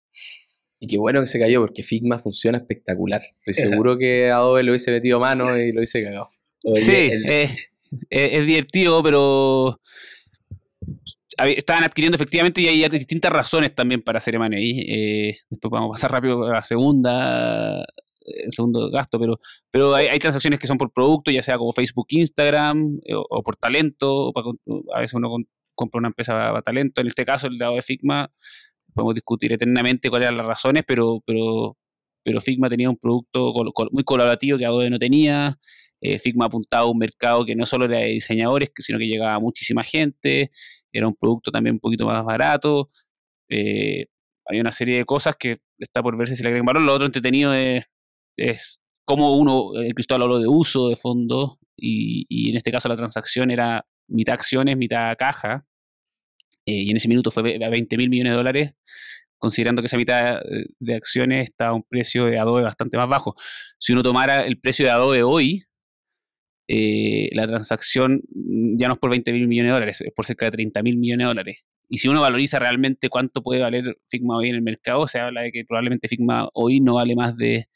[0.80, 3.22] Y qué bueno que se cayó porque Figma funciona espectacular.
[3.44, 6.28] Estoy seguro que Adobe lo hubiese metido mano y lo hubiese cagado.
[6.74, 7.12] sí,
[8.10, 9.78] es divertido, pero
[11.38, 14.58] estaban adquiriendo efectivamente y hay distintas razones también para hacer M&A.
[14.58, 17.84] Eh, después vamos a pasar rápido a la segunda,
[18.20, 19.38] el segundo gasto, pero,
[19.70, 23.56] pero hay, transacciones que son por producto, ya sea como Facebook, Instagram eh, o, por
[23.56, 24.32] talento.
[24.94, 25.36] a veces uno
[25.74, 27.00] compra una empresa a, talento.
[27.00, 28.30] En este caso, el dado de Figma,
[28.94, 31.76] podemos discutir eternamente cuáles eran las razones, pero, pero,
[32.22, 33.52] pero Figma tenía un producto
[33.90, 35.58] muy colaborativo que Adobe no tenía.
[36.02, 39.34] Eh, Figma apuntaba a un mercado que no solo era de diseñadores, sino que llegaba
[39.34, 40.50] a muchísima gente
[40.92, 42.90] era un producto también un poquito más barato.
[43.48, 44.06] Eh,
[44.46, 46.82] hay una serie de cosas que está por verse si le agregan valor.
[46.82, 47.84] Lo otro entretenido es,
[48.36, 52.96] es cómo uno, el Cristóbal habló de uso de fondos y, en este caso la
[52.96, 55.64] transacción era mitad acciones, mitad caja.
[56.66, 58.72] Eh, y en ese minuto fue a 20 mil millones de dólares,
[59.38, 60.40] considerando que esa mitad
[60.78, 63.34] de acciones está a un precio de Adobe bastante más bajo.
[63.78, 65.64] Si uno tomara el precio de Adobe hoy,
[66.74, 68.22] eh, la transacción
[68.78, 70.96] ya no es por 20 mil millones de dólares, es por cerca de 30 mil
[70.96, 71.58] millones de dólares.
[71.90, 75.42] Y si uno valoriza realmente cuánto puede valer Figma hoy en el mercado, se habla
[75.42, 77.66] de que probablemente Figma hoy no vale más de,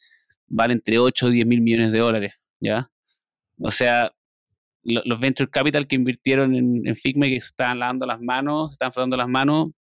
[0.46, 2.88] vale entre 8 o 10 mil millones de dólares, ¿ya?
[3.58, 4.12] O sea,
[4.82, 9.18] los venture capital que invirtieron en, Figma y que están lavando las manos, están frotando
[9.18, 9.72] las manos,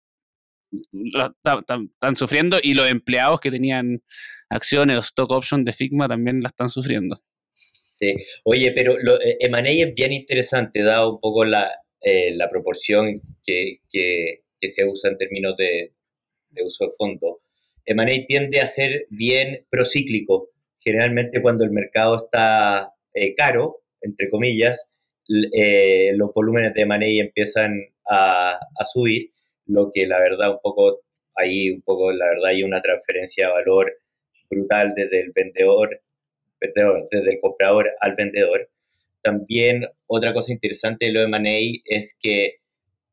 [0.73, 4.01] están sufriendo y los empleados que tenían
[4.49, 7.21] acciones o stock options de Figma también la están sufriendo.
[8.05, 13.21] Sí, oye, pero lo, eh, es bien interesante, dado un poco la, eh, la proporción
[13.43, 15.93] que, que, se usa en términos de,
[16.49, 17.41] de uso de fondo.
[17.85, 20.49] M&A tiende a ser bien procíclico.
[20.79, 24.87] Generalmente cuando el mercado está eh, caro, entre comillas,
[25.27, 29.31] los volúmenes de M&A empiezan a, a, subir,
[29.67, 31.01] lo que la verdad un poco,
[31.35, 33.93] ahí un poco, la verdad hay una transferencia de valor
[34.49, 36.01] brutal desde el vendedor
[36.73, 38.69] desde el comprador al vendedor.
[39.21, 42.57] También otra cosa interesante de lo M&A es que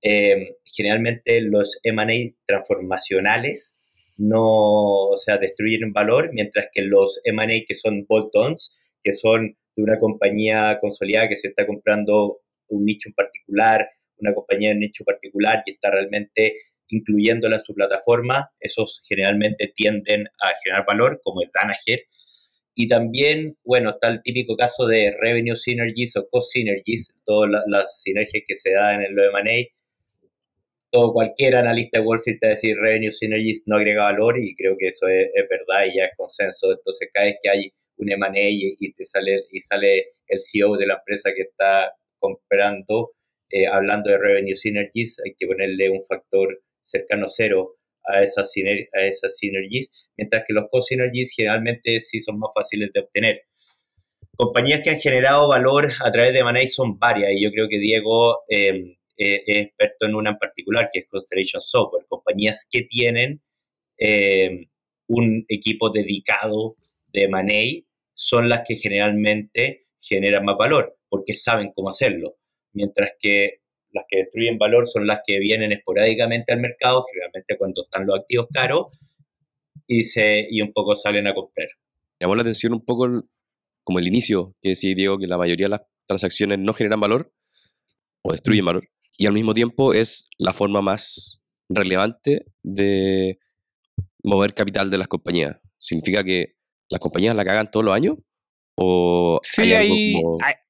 [0.03, 3.77] eh, generalmente los M&A transformacionales
[4.19, 9.83] no, o sea, destruyen valor, mientras que los M&A que son bolt-ons, que son de
[9.83, 13.89] una compañía consolidada que se está comprando un nicho en particular,
[14.19, 16.55] una compañía de nicho particular y está realmente
[16.89, 22.05] incluyéndola en su plataforma, esos generalmente tienden a generar valor, como el Danaher,
[22.75, 28.01] y también, bueno, está el típico caso de revenue synergies o cost synergies, todas las,
[28.03, 29.67] sinergias que se dan en lo de M&A.
[30.91, 34.39] Todo cualquier analista de Wall Street te va a decir revenue synergies no agrega valor
[34.39, 36.73] y creo que eso es, verdad y ya es consenso.
[36.73, 40.87] Entonces, cada vez que hay un M&A y, te sale, y sale el CEO de
[40.87, 43.13] la empresa que está comprando,
[43.51, 48.53] eh, hablando de revenue synergies, hay que ponerle un factor cercano a cero a esas,
[48.93, 53.43] a esas synergies, mientras que los co-synergies generalmente sí son más fáciles de obtener.
[54.37, 57.79] Compañías que han generado valor a través de Manei son varias y yo creo que
[57.79, 62.83] Diego em, eh, es experto en una en particular que es Constellation Software, compañías que
[62.83, 63.43] tienen
[63.99, 64.67] em,
[65.09, 66.77] un equipo dedicado
[67.13, 72.37] de Manei son las que generalmente generan más valor porque saben cómo hacerlo,
[72.73, 73.62] mientras que
[73.93, 78.21] las que destruyen valor son las que vienen esporádicamente al mercado, generalmente cuando están los
[78.21, 78.87] activos caros,
[79.87, 81.69] y, se, y un poco salen a comprar.
[82.19, 83.25] Llamó la atención un poco
[83.85, 87.33] como el inicio, que decía Diego, que la mayoría de las transacciones no generan valor
[88.23, 93.39] o destruyen valor, y al mismo tiempo es la forma más relevante de
[94.23, 95.59] mover capital de las compañías.
[95.79, 96.55] Significa que
[96.89, 98.19] las compañías la cagan todos los años
[99.43, 100.15] sí, hay,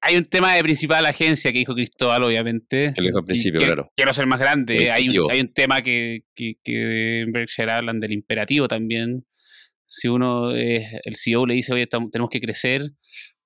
[0.00, 2.92] hay, un tema de principal agencia que dijo Cristóbal, obviamente.
[2.94, 3.90] Que dijo al principio, claro.
[3.96, 4.90] Quiero ser más grande.
[4.90, 9.24] Hay un, hay un, tema que, que, que en Berkshire hablan del imperativo también.
[9.86, 12.92] Si uno es el CEO le dice, oye, tenemos que crecer,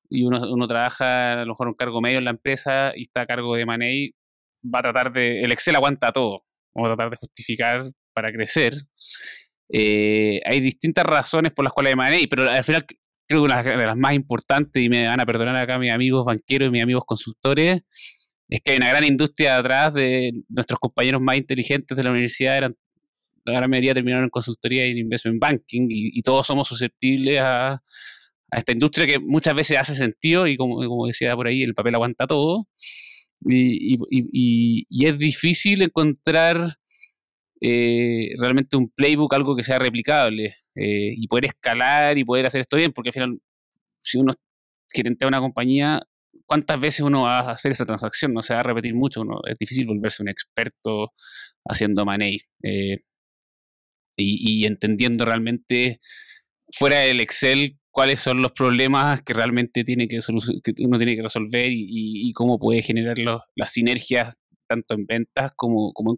[0.09, 3.23] y uno, uno trabaja a lo mejor un cargo medio en la empresa y está
[3.23, 4.14] a cargo de Money,
[4.62, 5.42] va a tratar de.
[5.42, 6.45] El Excel aguanta todo.
[6.75, 8.75] Vamos a tratar de justificar para crecer.
[9.73, 12.85] Eh, hay distintas razones por las cuales hay Money, pero al final
[13.27, 16.25] creo que una de las más importantes, y me van a perdonar acá mis amigos
[16.25, 17.83] banqueros y mis amigos consultores,
[18.49, 22.57] es que hay una gran industria atrás de nuestros compañeros más inteligentes de la universidad,
[22.57, 22.77] eran,
[23.45, 27.73] la gran mayoría terminaron en consultoría y en investment banking, y, todos somos susceptibles a,
[27.73, 27.81] a,
[28.59, 32.27] esta industria que muchas veces hace sentido, y como, decía por ahí, el papel aguanta
[32.27, 32.69] todo,
[33.45, 33.99] y,
[34.89, 36.77] y es difícil encontrar
[37.61, 42.61] eh, realmente un playbook, algo que sea replicable eh, y poder escalar y poder hacer
[42.61, 43.38] esto bien, porque al final,
[44.01, 44.33] si uno
[44.92, 46.03] gerentea una compañía,
[46.47, 48.35] ¿cuántas veces uno va a hacer esa transacción?
[48.35, 51.12] No se va a repetir mucho, es difícil volverse un experto
[51.64, 52.99] haciendo money eh,
[54.16, 56.01] y, entendiendo realmente
[56.73, 61.71] fuera del Excel cuáles son los problemas que realmente tiene que, uno tiene que resolver
[61.71, 64.35] y, cómo puede generar las sinergias
[64.69, 66.16] tanto en ventas como, como en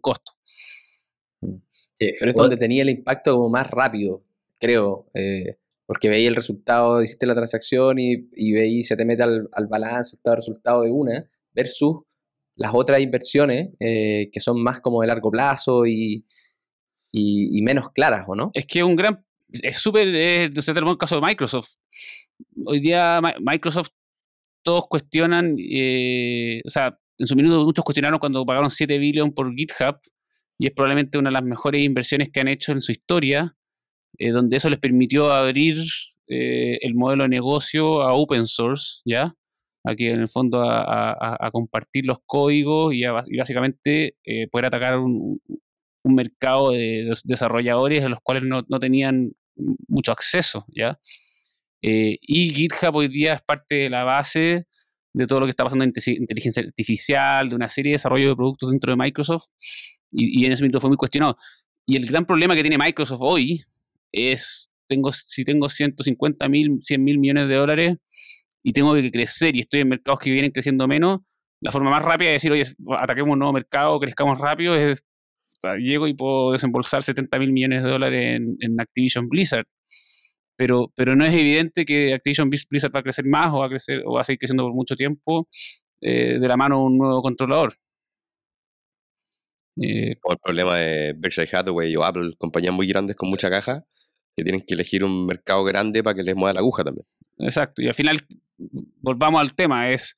[1.99, 4.23] Pero es donde tenía el impacto como más rápido,
[4.57, 9.23] creo, eh, porque veía el resultado, hiciste la transacción y, y veí, se te mete
[9.23, 12.03] al, al balance, el resultado de una, versus
[12.59, 16.25] las otras inversiones eh, que son más como de largo plazo y,
[17.11, 18.51] y, menos claras, ¿o no?
[18.53, 19.25] Es que un gran,
[19.63, 21.69] es súper, eh, se tenemos el caso de Microsoft.
[22.65, 23.89] Hoy día Microsoft
[24.61, 29.53] todos cuestionan, eh, o sea, en su minuto muchos cuestionaron cuando pagaron 7 billones por
[29.55, 29.97] GitHub
[30.59, 33.55] y es probablemente una de las mejores inversiones que han hecho en su historia,
[34.17, 35.77] eh, donde eso les permitió abrir
[36.27, 39.35] eh, el modelo de negocio a open source, ¿ya?
[39.85, 43.05] Aquí en el fondo a, compartir los códigos y,
[43.37, 45.41] básicamente eh, poder atacar un,
[46.03, 49.31] mercado de desarrolladores a los cuales no, tenían
[49.87, 50.99] mucho acceso, ¿ya?
[51.81, 54.65] y GitHub hoy día es parte de la base
[55.13, 58.35] de todo lo que está pasando en inteligencia artificial, de una serie de desarrollo de
[58.35, 59.49] productos dentro de Microsoft,
[60.11, 61.37] y, en ese momento fue muy cuestionado.
[61.85, 63.63] Y el gran problema que tiene Microsoft hoy
[64.11, 67.97] es, tengo, si tengo 150 mil, 100 mil millones de dólares
[68.63, 71.19] y tengo que crecer y estoy en mercados que vienen creciendo menos,
[71.61, 72.63] la forma más rápida de decir, oye,
[72.97, 75.05] ataquemos un nuevo mercado, crezcamos rápido, es,
[75.79, 78.25] llego y puedo desembolsar 70 mil millones de dólares
[78.59, 79.65] en, Activision Blizzard.
[80.55, 83.69] Pero, pero no es evidente que Activision Blizzard va a crecer más o va a,
[83.69, 85.47] crecer, o va a seguir creciendo por mucho tiempo
[86.01, 87.73] eh, de la mano de un nuevo controlador.
[89.81, 93.85] Eh, el problema de Berkshire Hathaway o Apple, compañías muy grandes con mucha caja,
[94.35, 97.05] que tienen que elegir un mercado grande para que les mueva la aguja también.
[97.37, 98.19] Exacto, y al final,
[99.01, 100.15] volvamos al tema, es,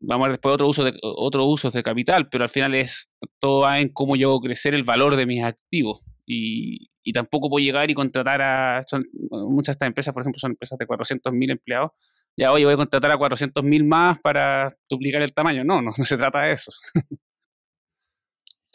[0.00, 3.10] vamos a ver después otro uso de, otros usos de capital, pero al final es
[3.40, 6.00] todo en cómo yo crecer el valor de mis activos.
[6.26, 8.80] Y, y tampoco puedo llegar y contratar a,
[9.30, 11.90] muchas de estas empresas, por ejemplo, son empresas de 400.000 empleados,
[12.36, 15.64] ya oye, voy a contratar a 400.000 más para duplicar el tamaño.
[15.64, 16.72] No, no se trata de eso.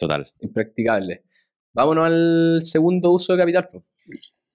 [0.00, 0.26] Total.
[0.40, 1.24] Impracticable.
[1.74, 3.68] Vámonos al segundo uso de capital.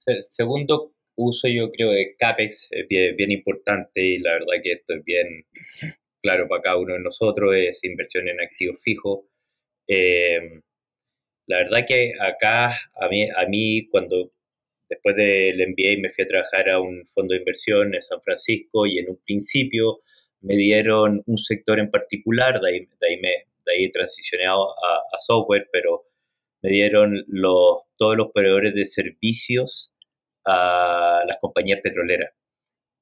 [0.07, 4.95] El segundo uso yo creo de CAPEX es bien, importante y la verdad que esto
[4.95, 5.45] es bien
[6.21, 9.25] claro para cada uno de nosotros, es inversión en activos fijos.
[9.87, 10.61] Eh,
[11.45, 14.31] la verdad que acá a mí, a mí cuando
[14.89, 18.87] después del MBA me fui a trabajar a un fondo de inversión en San Francisco
[18.87, 19.99] y en un principio
[20.41, 25.19] me dieron un sector en particular, de ahí, de ahí me, de ahí transicioné a,
[25.19, 26.05] software, pero
[26.61, 29.93] me dieron los, todos los proveedores de servicios
[30.45, 32.31] a las compañías petroleras.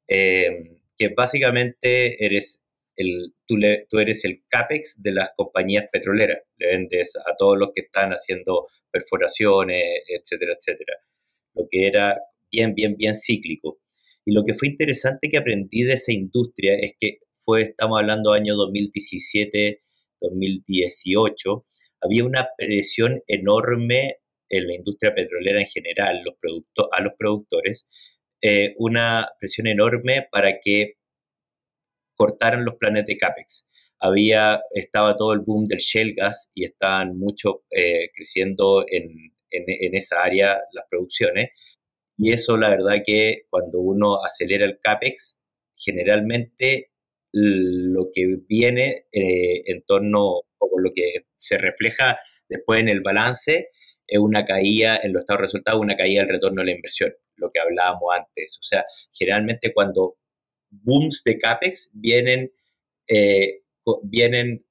[0.07, 2.63] Em, que básicamente eres
[2.95, 3.55] el, tú,
[3.89, 6.39] tú, eres el CAPEX de las compañías petroleras.
[6.57, 10.93] Le vendes a todos los que están haciendo perforaciones, etcétera, etcétera.
[11.55, 12.19] Lo que era
[12.51, 13.79] bien, bien, bien cíclico.
[14.25, 18.31] Y lo que fue interesante que aprendí de esa industria es que fue, estamos hablando
[18.31, 19.82] año 2017,
[20.23, 21.65] 2018,
[22.01, 24.17] había una presión enorme
[24.49, 26.35] en la industria petrolera en general, los
[26.91, 27.87] a los productores,
[28.41, 30.95] eh, una presión enorme para que
[32.15, 33.67] cortaran los planes de CAPEX.
[33.99, 39.95] Había, estaba todo el boom del shale gas y estaban mucho eh, creciendo en, en,
[39.95, 41.51] esa área las producciones.
[42.17, 45.39] Y eso, la verdad, que cuando uno acelera el CAPEX,
[45.75, 46.91] generalmente
[47.33, 52.17] lo que viene eh, en torno, o lo que se refleja
[52.47, 53.69] después en el balance,
[54.07, 57.51] es una caída en los estados resultados, una caída del retorno de la inversión, lo
[57.51, 58.57] que hablábamos antes.
[58.59, 60.15] O sea, generalmente cuando
[60.69, 62.51] booms de CAPEX vienen,
[63.07, 63.61] eh,
[64.03, 64.65] vienen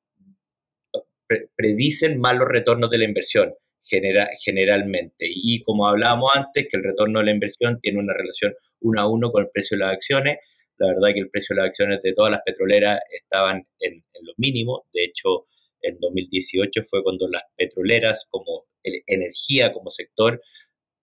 [1.57, 5.27] predicen malos retornos de la inversión generalmente.
[5.29, 9.09] Y como hablábamos antes, que el retorno de la inversión tiene una relación uno a
[9.09, 10.39] uno con el precio de las acciones,
[10.83, 14.35] la verdad que el precio de las acciones de todas las petroleras estaban en, los
[14.37, 14.83] mínimos.
[14.93, 15.47] De hecho,
[15.81, 20.41] en 2018 fue cuando las petroleras como energía como sector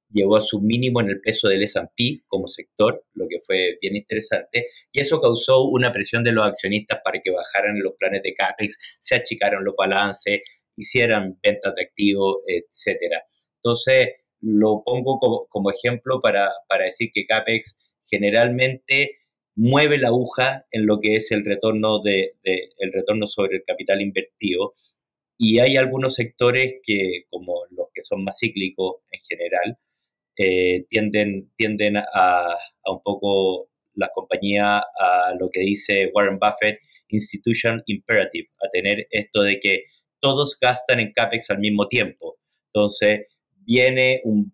[0.10, 3.96] llegó a su mínimo en el peso del S&P como sector, lo que fue bien
[3.96, 8.34] interesante, y eso causó una presión de los accionistas para que bajaran los planes de
[8.34, 10.42] CAPEX, se achicaron los balances,
[10.76, 13.24] hicieran ventas de activos, etcétera.
[13.58, 14.10] Entonces,
[14.42, 19.19] lo pongo como, como ejemplo para, para decir que CAPEX generalmente
[19.60, 24.02] mueve la aguja en lo que es el retorno, de, el retorno sobre el capital
[24.02, 24.74] invertido.
[25.38, 29.78] y hay algunos sectores que, como los que son más cíclicos en general,
[30.38, 36.80] eh, tienden, tienden a, un poco la compañía a lo que dice Warren Buffett,
[37.10, 39.86] Institution Imperative, a tener esto de que
[40.22, 42.38] todos gastan en CAPEX al mismo tiempo.
[42.74, 43.28] Entonces,
[43.66, 44.54] viene un,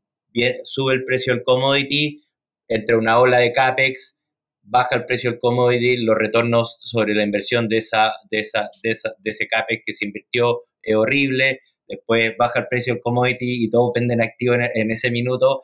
[0.64, 2.24] sube el precio del commodity,
[2.68, 4.20] entre una ola de CAPEX,
[4.66, 8.91] baja el precio del commodity, los retornos sobre la inversión de, esa, de, esa, de,
[9.32, 13.91] ese CAPEX que se invirtió es horrible, después baja el precio del commodity y todos
[13.93, 15.61] venden activos en, ese minuto.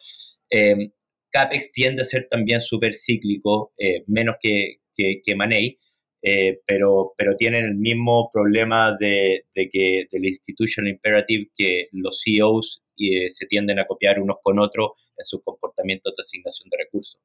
[0.49, 0.91] Eh,
[1.31, 5.79] CAPEX tiende a ser también súper cíclico, eh, menos que, que, que Money,
[6.21, 12.21] eh, pero, pero tienen el mismo problema de, de que del Institution Imperative que los
[12.23, 12.83] CEOs
[13.31, 17.19] se tienden a copiar unos con otros en sus comportamientos de asignación de recursos.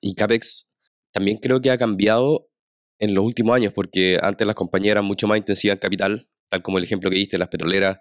[0.00, 0.71] Y CAPEX
[1.12, 2.48] también creo que ha cambiado
[2.98, 6.62] en los últimos años, porque antes las compañías eran mucho más intensivas en capital, tal
[6.62, 7.98] como el ejemplo que diste, las petroleras,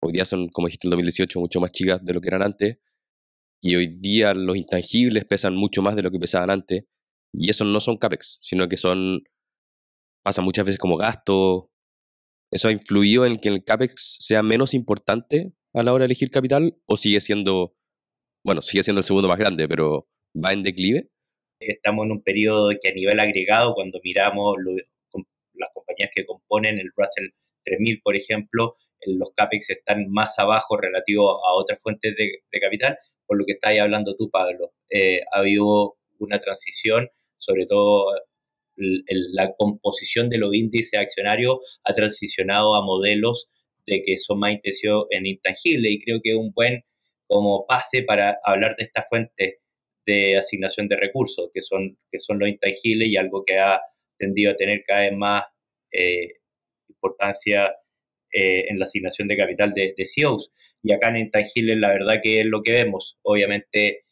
[0.00, 2.78] hoy día son, como dijiste en 2018, mucho más chicas de lo que eran antes,
[3.60, 6.84] y hoy día los intangibles pesan mucho más de lo que pesaban antes,
[7.32, 9.22] y esos no son CAPEX, sino que son,
[10.24, 11.70] pasan muchas veces como gasto.
[12.50, 16.30] ¿Eso ha influido en que el CAPEX sea menos importante a la hora de elegir
[16.30, 17.76] capital o sigue siendo,
[18.44, 21.10] bueno, sigue siendo el segundo más grande, pero va en declive?
[21.60, 24.56] Estamos en un periodo que a nivel agregado, cuando miramos
[25.54, 27.30] las compañías que componen el Russell
[27.64, 33.38] 3000, por ejemplo, los CAPEX están más abajo relativo a otras fuentes de, capital, por
[33.38, 34.72] lo que estáis hablando tú, Pablo.
[34.90, 38.12] Eh, ha habido una transición, sobre todo
[38.76, 43.48] la composición de los índices accionarios ha transicionado a modelos
[43.86, 46.84] de que son más intensivos en intangible y creo que es un buen
[47.26, 49.58] como pase para hablar de esta fuente
[50.08, 53.78] de asignación de recursos, que son, que son los intangibles y algo que ha
[54.18, 55.44] tendido a tener cada vez más
[55.92, 56.32] eh,
[56.88, 57.66] importancia
[58.32, 60.50] eh, en la asignación de capital de, de, CEOs.
[60.82, 64.04] Y acá en intangibles la verdad que es lo que vemos, obviamente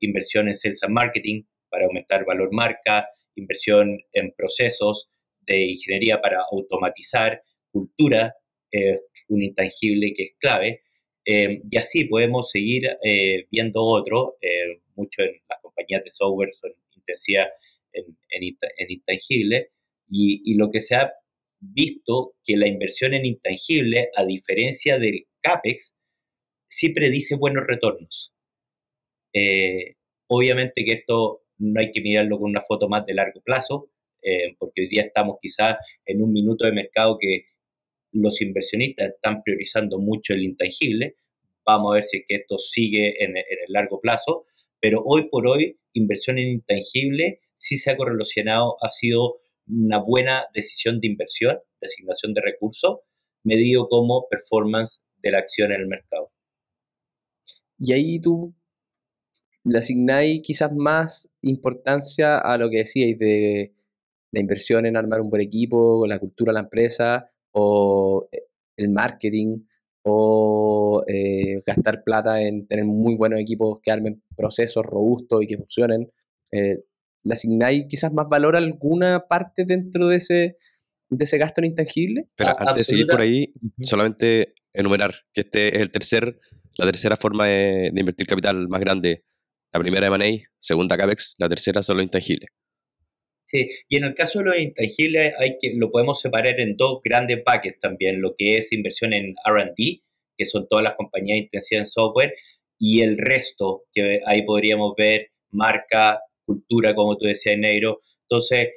[0.00, 5.10] inversión en sales and marketing para aumentar valor marca, inversión en procesos
[5.40, 8.34] de ingeniería para automatizar, cultura,
[8.72, 10.84] eh, un intangible que es clave.
[11.30, 14.36] Eh, y así podemos seguir eh, viendo otro,
[14.96, 17.48] mucho en las compañías de software son intensidad
[17.92, 19.72] en, en, intangible,
[20.08, 21.12] y, y, lo que se ha
[21.60, 25.98] visto que la inversión en intangible, a diferencia del CAPEX,
[26.66, 28.32] sí predice buenos retornos.
[30.28, 33.90] obviamente que esto no hay que mirarlo con una foto más de largo plazo,
[34.58, 35.76] porque hoy día estamos quizás
[36.06, 37.48] en un minuto de mercado que
[38.12, 41.16] los inversionistas están priorizando mucho el intangible.
[41.64, 44.46] Vamos a ver si que esto sigue en, el largo plazo,
[44.80, 50.46] pero hoy por hoy inversión en intangible sí se ha correlacionado, ha sido una buena
[50.54, 53.00] decisión de inversión, de asignación de recursos,
[53.44, 56.32] medido como performance de la acción en el mercado.
[57.78, 58.54] Y ahí tú
[59.64, 63.74] le asignáis quizás más importancia a lo que decíais de
[64.30, 68.42] la inversión en armar un buen equipo, la cultura de la empresa, o eh,
[68.76, 69.64] el marketing,
[70.02, 75.56] o eh, gastar plata en tener muy buenos equipos que armen procesos robustos y que
[75.56, 76.10] funcionen.
[76.52, 76.84] Eh,
[77.24, 80.56] ¿Le asignáis quizás más valor a alguna parte dentro de ese,
[81.10, 82.28] de ese gasto en intangible?
[82.36, 86.38] Pero antes de seguir por ahí, solamente enumerar que este es el tercer,
[86.78, 89.24] la tercera forma de, de invertir capital más grande.
[89.72, 92.46] La primera de Money, segunda CAPEX, la tercera solo intangible.
[93.50, 97.00] Sí, y en el caso de los intangibles hay que, lo podemos separar en dos
[97.02, 100.02] grandes buckets también, lo que es inversión en RD,
[100.36, 102.34] que son todas las compañías intensivas en software,
[102.78, 108.02] y el resto, que ahí podríamos ver marca, cultura, como tú decías, negro.
[108.28, 108.68] Entonces,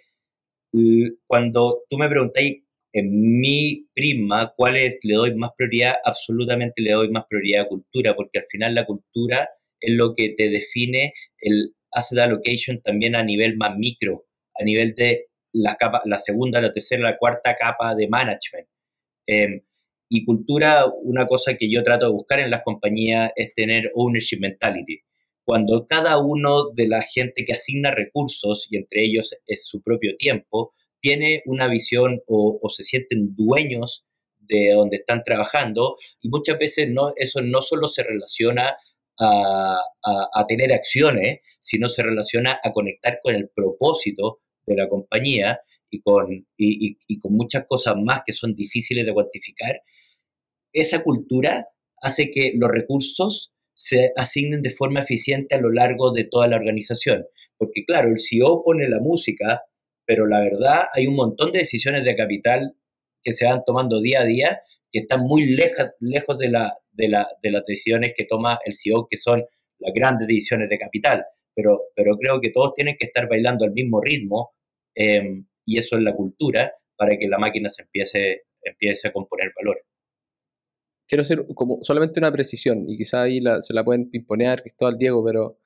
[1.27, 2.63] cuando tú me preguntáis
[2.93, 7.67] en mi prisma cuál es, le doy más prioridad, absolutamente le doy más prioridad a
[7.67, 9.49] cultura, porque al final la cultura
[9.81, 14.25] es lo que te define el asset allocation también a nivel más micro
[14.59, 15.77] a nivel de la,
[16.17, 18.67] segunda, la tercera, la cuarta capa de management.
[19.27, 19.61] Em,
[20.09, 24.39] y cultura, una cosa que yo trato de buscar en las compañías es tener ownership
[24.39, 25.01] mentality.
[25.45, 30.15] Cuando cada uno de la gente que asigna recursos, y entre ellos es su propio
[30.17, 34.05] tiempo, tiene una visión o, se sienten dueños
[34.39, 38.75] de donde están trabajando, y muchas veces no, eso no solo se relaciona
[39.21, 45.59] a, tener acciones, sino se relaciona a conectar con el propósito de la compañía
[45.89, 49.81] y con, y, con muchas cosas más que son difíciles de cuantificar,
[50.73, 51.67] esa cultura
[52.01, 56.55] hace que los recursos se asignen de forma eficiente a lo largo de toda la
[56.55, 57.25] organización.
[57.57, 59.63] Porque claro, el CEO pone la música,
[60.05, 62.75] pero la verdad hay un montón de decisiones de capital
[63.23, 64.61] que se van tomando día a día
[64.91, 68.75] que están muy lejos, lejos de, la, de, la, de las decisiones que toma el
[68.75, 69.43] CEO, que son
[69.79, 71.25] las grandes decisiones de capital.
[71.53, 74.51] Pero, pero creo que todos tienen que estar bailando al mismo ritmo
[74.95, 79.51] em, y eso es la cultura para que la máquina se empiece, empiece a componer
[79.57, 79.83] valor.
[81.07, 85.25] Quiero hacer como solamente una precisión y quizá ahí se la pueden pimponear Cristóbal Diego,
[85.25, 85.57] pero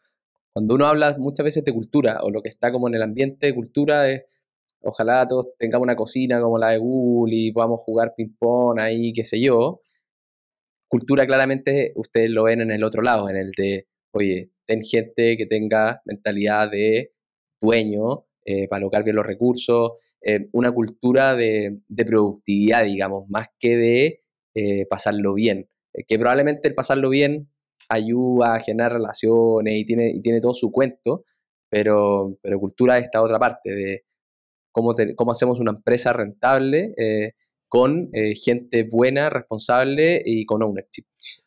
[0.54, 3.46] cuando uno habla muchas veces de cultura o lo que está como en el ambiente
[3.48, 4.24] de cultura es
[4.86, 9.24] ojalá todos tengamos una cocina como la de Google y podamos jugar ping-pong ahí, qué
[9.24, 9.82] sé yo.
[10.88, 15.36] Cultura claramente ustedes lo ven en el otro lado, en el de, oye, ten gente
[15.38, 17.14] que tenga mentalidad de
[17.60, 23.78] dueño eh, para alocar bien los recursos, eh, una cultura de, productividad, digamos, más que
[23.78, 24.24] de
[24.54, 25.70] eh, pasarlo bien.
[26.08, 27.50] que probablemente el pasarlo bien
[27.90, 31.26] ayuda a generar relaciones y tiene, tiene todo su cuento,
[31.70, 34.06] pero, pero cultura es esta otra parte de
[34.76, 37.32] cómo, cómo hacemos una empresa rentable eh,
[37.70, 41.06] con eh, gente buena, responsable y con ownership.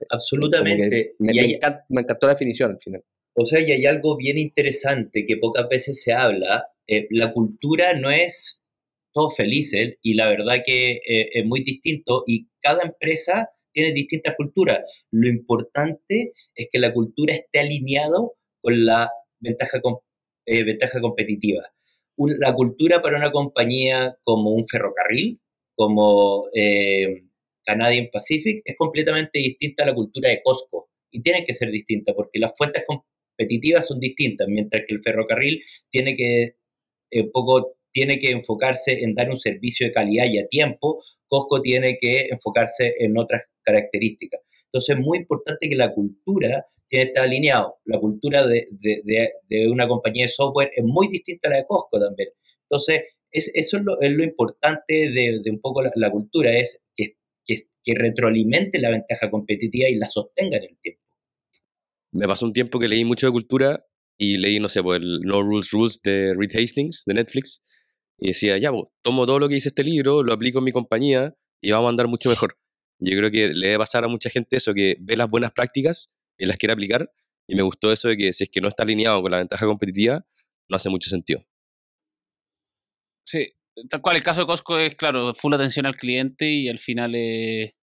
[0.09, 1.15] Absolutamente.
[1.19, 3.05] Me, encantó, la definición al final.
[3.35, 6.69] O sea, y hay algo bien interesante que pocas veces se habla.
[6.87, 8.63] Eh, la cultura no es
[9.13, 14.81] todo felices y la verdad que es muy distinto y cada empresa tiene distintas culturas.
[15.11, 19.11] Lo importante es que la cultura esté alineado con la
[19.41, 19.81] ventaja,
[20.47, 21.71] ventaja competitiva
[22.39, 25.41] la cultura para una compañía como un ferrocarril,
[25.75, 27.25] como eh,
[27.65, 30.91] Canadian Pacific, es completamente distinta a la cultura de Costco.
[31.11, 35.63] Y tiene que ser distinta porque las fuentes competitivas son distintas, mientras que el ferrocarril
[35.91, 36.57] tiene que,
[37.11, 41.63] eh, poco, tiene que enfocarse en dar un servicio de calidad y a tiempo, Costco
[41.63, 44.41] tiene que enfocarse en otras características.
[44.67, 47.77] Entonces es muy importante que la cultura tiene que estar alineado.
[47.85, 48.69] La cultura de,
[49.71, 52.31] una compañía de software es muy distinta a la de Costco también.
[52.63, 57.17] Entonces, es, eso es lo, es lo importante de, un poco la, cultura, es que,
[57.45, 61.03] que, retroalimente la ventaja competitiva y la sostenga en el tiempo.
[62.13, 63.87] Me pasó un tiempo que leí mucho de cultura
[64.19, 67.63] y leí, no sé, por el No Rules Rules de Reed Hastings, de Netflix,
[68.19, 70.73] y decía, ya, pues, tomo todo lo que dice este libro, lo aplico en mi
[70.73, 72.59] compañía y vamos a andar mucho mejor.
[72.99, 76.18] Yo creo que le debe pasar a mucha gente eso, que ve las buenas prácticas
[76.39, 77.13] y las quiere aplicar.
[77.47, 79.67] Y me gustó eso de que si es que no está alineado con la ventaja
[79.67, 80.25] competitiva,
[80.69, 81.45] no hace mucho sentido.
[83.25, 83.53] Sí,
[83.89, 87.15] tal cual, el caso de Costco es, claro, full atención al cliente y al final
[87.15, 87.77] es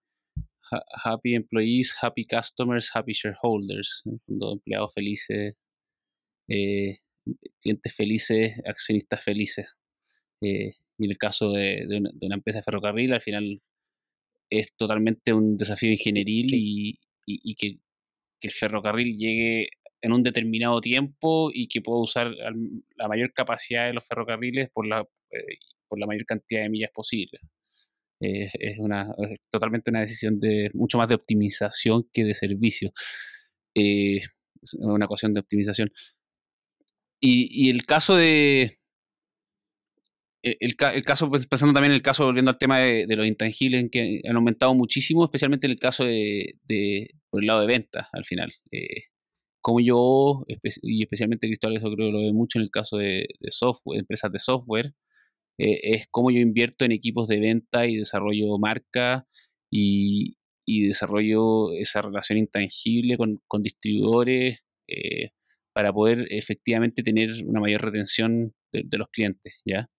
[1.04, 5.56] happy employees, happy customers, happy shareholders, empleados felices,
[6.48, 6.98] eh,
[7.62, 9.80] clientes felices, accionistas felices.
[10.42, 11.86] Eh, y en el caso de,
[12.22, 13.62] una, empresa de ferrocarril, al final
[14.50, 17.80] es totalmente un desafío ingenieril y, y que
[18.46, 19.70] el ferrocarril llegue
[20.02, 22.28] en un determinado tiempo y que pueda usar
[22.96, 26.92] la mayor capacidad de los ferrocarriles por la, eh, por la mayor cantidad de millas
[26.94, 27.40] posible.
[28.20, 29.14] Es, una,
[29.52, 32.92] totalmente una decisión de mucho más de optimización que de servicio.
[33.76, 34.22] Eh,
[34.62, 35.92] es una cuestión de optimización.
[37.20, 38.80] Y, y el caso de,
[40.46, 43.82] el, el, caso, pues, pensando también en el caso, volviendo al tema de, los intangibles,
[43.82, 48.08] en que han aumentado muchísimo, especialmente en el caso de, por el lado de ventas,
[48.14, 48.54] al final.
[48.72, 49.08] Eh,
[49.62, 50.46] como yo,
[50.84, 54.32] y especialmente Cristóbal, eso creo que lo ve mucho en el caso de, software, empresas
[54.32, 54.94] de software,
[55.60, 59.28] eh, es cómo yo invierto en equipos de venta y desarrollo marca
[59.70, 65.32] y, desarrollo esa relación intangible con, distribuidores eh,
[65.74, 69.90] para poder efectivamente tener una mayor retención de, los clientes, ¿ya?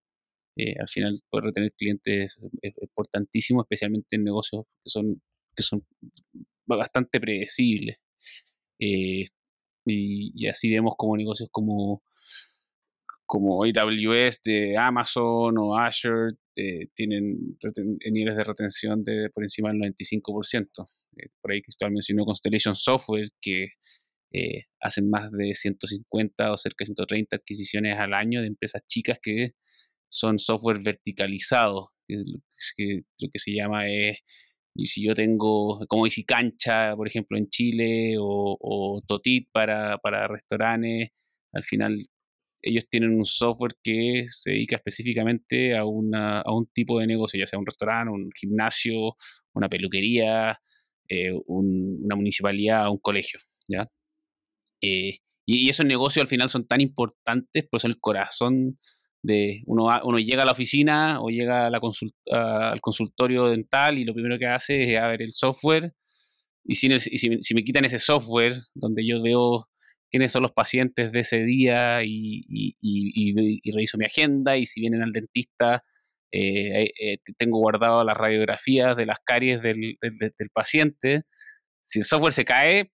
[0.80, 4.64] Al final poder retener clientes es, importantísimo, especialmente en negocios
[5.57, 5.87] que son
[6.67, 7.97] bastante predecibles.
[8.79, 9.27] Eh,
[9.87, 12.03] y, así vemos como negocios como,
[13.25, 17.57] como AWS de Amazon o Azure eh, tienen
[18.11, 20.89] niveles de retención de por encima del 95%.
[21.41, 23.69] por ahí Cristóbal mencionó Constellation Software, que
[24.81, 29.55] hacen más de 150 o cerca de 130 adquisiciones al año de empresas chicas que
[30.09, 34.19] son software verticalizados, que, lo que se llama es,
[34.77, 40.29] y si yo tengo como Easy Cancha, por ejemplo, en Chile, o, Totit para, para
[40.29, 41.11] restaurantes,
[41.53, 41.97] al final
[42.62, 47.39] ellos tienen un software que se dedica específicamente a, una, a un tipo de negocio,
[47.39, 49.14] ya sea un restaurante, un gimnasio,
[49.55, 50.59] una peluquería,
[51.09, 53.39] eh, una municipalidad, un colegio.
[53.68, 53.89] ¿ya?
[54.81, 58.79] Eh, y, esos negocios al final son tan importantes, pues son el corazón
[59.23, 61.81] de uno, llega a la oficina o llega a la
[62.31, 65.95] al consultorio dental y lo primero que hace es ver el software
[66.64, 66.89] y, si,
[67.55, 69.69] me quitan ese software donde yo veo
[70.11, 75.03] quiénes son los pacientes de ese día y, y, reviso mi agenda y si vienen
[75.03, 75.85] al dentista
[76.33, 81.23] eh, eh, tengo guardado las radiografías de las caries del, del, paciente.
[81.83, 82.93] Si el software se cae,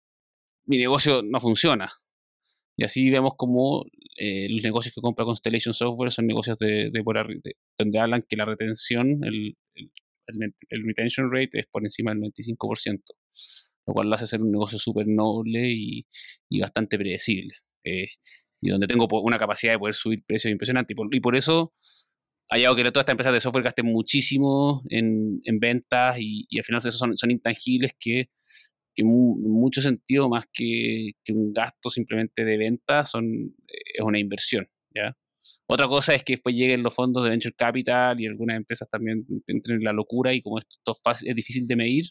[0.66, 1.88] mi negocio no funciona.
[2.76, 3.84] Y así vemos como
[4.20, 8.44] eh, los negocios que compra Constellation Software son negocios de, de, donde hablan que la
[8.44, 9.56] retención, el,
[10.84, 13.00] retention rate es por encima del 95%,
[13.86, 16.04] lo cual lo hace ser un negocio súper noble y,
[16.60, 17.54] bastante predecible.
[17.84, 18.08] Eh,
[18.60, 20.94] y donde tengo una capacidad de poder subir precios impresionante.
[20.94, 21.72] Y por, y por eso
[22.50, 26.58] hay algo que todas estas empresas de software gasten muchísimo en, en ventas y, y,
[26.58, 28.30] al final esos son, son intangibles que,
[28.98, 34.68] que mucho sentido, más que, un gasto simplemente de ventas, son, es una inversión.
[34.92, 35.16] ¿ya?
[35.68, 39.24] Otra cosa es que después lleguen los fondos de venture capital y algunas empresas también
[39.46, 40.92] entren en la locura y como esto
[41.24, 42.06] es difícil de medir,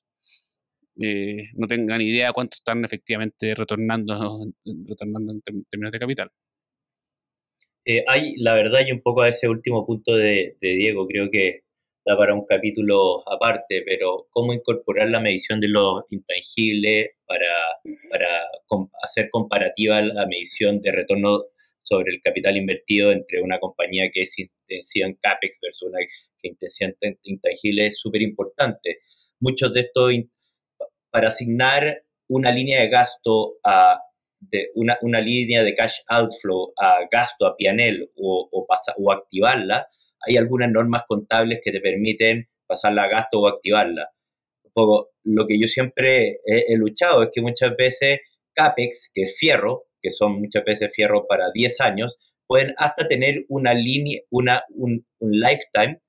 [1.01, 4.15] eh, no tengan idea cuánto están efectivamente retornando,
[4.87, 6.31] retornando en términos de capital.
[7.83, 11.63] Eh, hay, la verdad, y un poco a ese último punto de, Diego, creo que
[12.15, 17.51] para un capítulo aparte, pero cómo incorporar la medición de los intangibles para,
[18.09, 18.45] para
[19.01, 21.45] hacer comparativa la medición de retorno
[21.81, 25.99] sobre el capital invertido entre una compañía que es intensiva en CAPEX versus una
[26.39, 28.99] que intensiva en intangible es súper importante.
[29.39, 30.13] Muchos de estos,
[31.09, 34.01] para asignar una línea de gasto a
[34.75, 39.87] una, línea de cash outflow a gasto a PNL o, o activarla,
[40.25, 44.09] hay algunas normas contables que te permiten pasarla a gasto o activarla.
[45.23, 48.19] lo que yo siempre he, he, luchado es que muchas veces
[48.53, 53.45] CAPEX, que es fierro, que son muchas veces fierro para 10 años, pueden hasta tener
[53.49, 55.99] una línea, una, un, un lifetime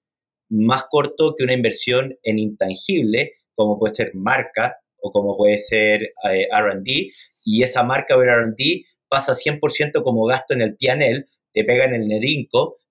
[0.51, 6.15] más corto que una inversión en intangible, como puede ser marca o como puede ser
[6.31, 7.13] eh, RD,
[7.45, 11.95] y esa marca o R&D pasa 100% como gasto en el P&L, te pega en
[11.95, 12.23] el net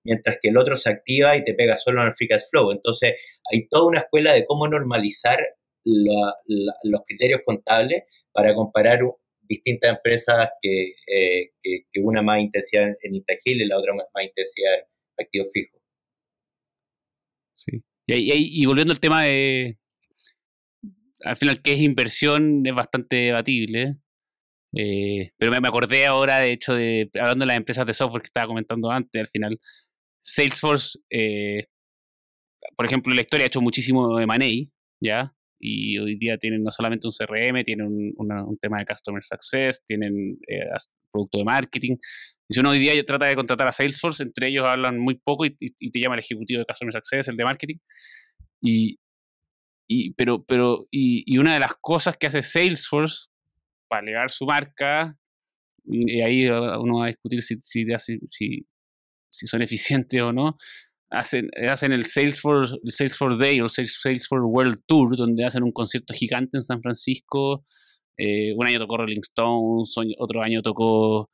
[0.08, 2.72] mientras que el otro se activa y te pega solo en el free cash flow.
[2.72, 3.14] Entonces,
[3.52, 5.38] hay toda una escuela de cómo normalizar
[5.84, 9.00] los criterios contables para comparar
[9.42, 14.74] distintas empresas que, eh, que, una más intensidad en intangible y la otra más, intensidad
[14.74, 15.80] en activos fijos.
[17.54, 17.82] Sí.
[18.06, 19.78] Y, volviendo al tema de,
[21.24, 23.96] al final, qué es inversión es bastante debatible.
[24.76, 28.28] Eh, pero me, acordé ahora, de hecho, de hablando de las empresas de software que
[28.28, 29.58] estaba comentando antes, al final,
[30.20, 31.66] Salesforce, eh,
[32.76, 35.32] por ejemplo, la historia ha hecho muchísimo de Money, ¿ya?
[35.60, 40.38] Y hoy día tienen no solamente un CRM, tienen un, tema de Customer Success, tienen
[40.46, 40.66] eh,
[41.12, 41.96] producto de marketing.
[42.48, 45.44] Y si uno hoy día trata de contratar a Salesforce, entre ellos hablan muy poco
[45.44, 47.76] y, te llama el ejecutivo de Customer Success, el de marketing.
[48.62, 48.98] Y,
[49.88, 53.28] y, pero, pero, y, una de las cosas que hace Salesforce
[53.88, 55.16] para elevar su marca,
[55.84, 57.86] y, ahí uno va a discutir si, si,
[58.28, 58.66] si,
[59.28, 60.56] si son eficientes o no,
[61.10, 66.14] hacen, hacen el Salesforce, el Salesforce Day o Salesforce World Tour, donde hacen un concierto
[66.14, 67.64] gigante en San Francisco.
[68.16, 71.30] Eh, un año tocó Rolling Stones, otro año tocó,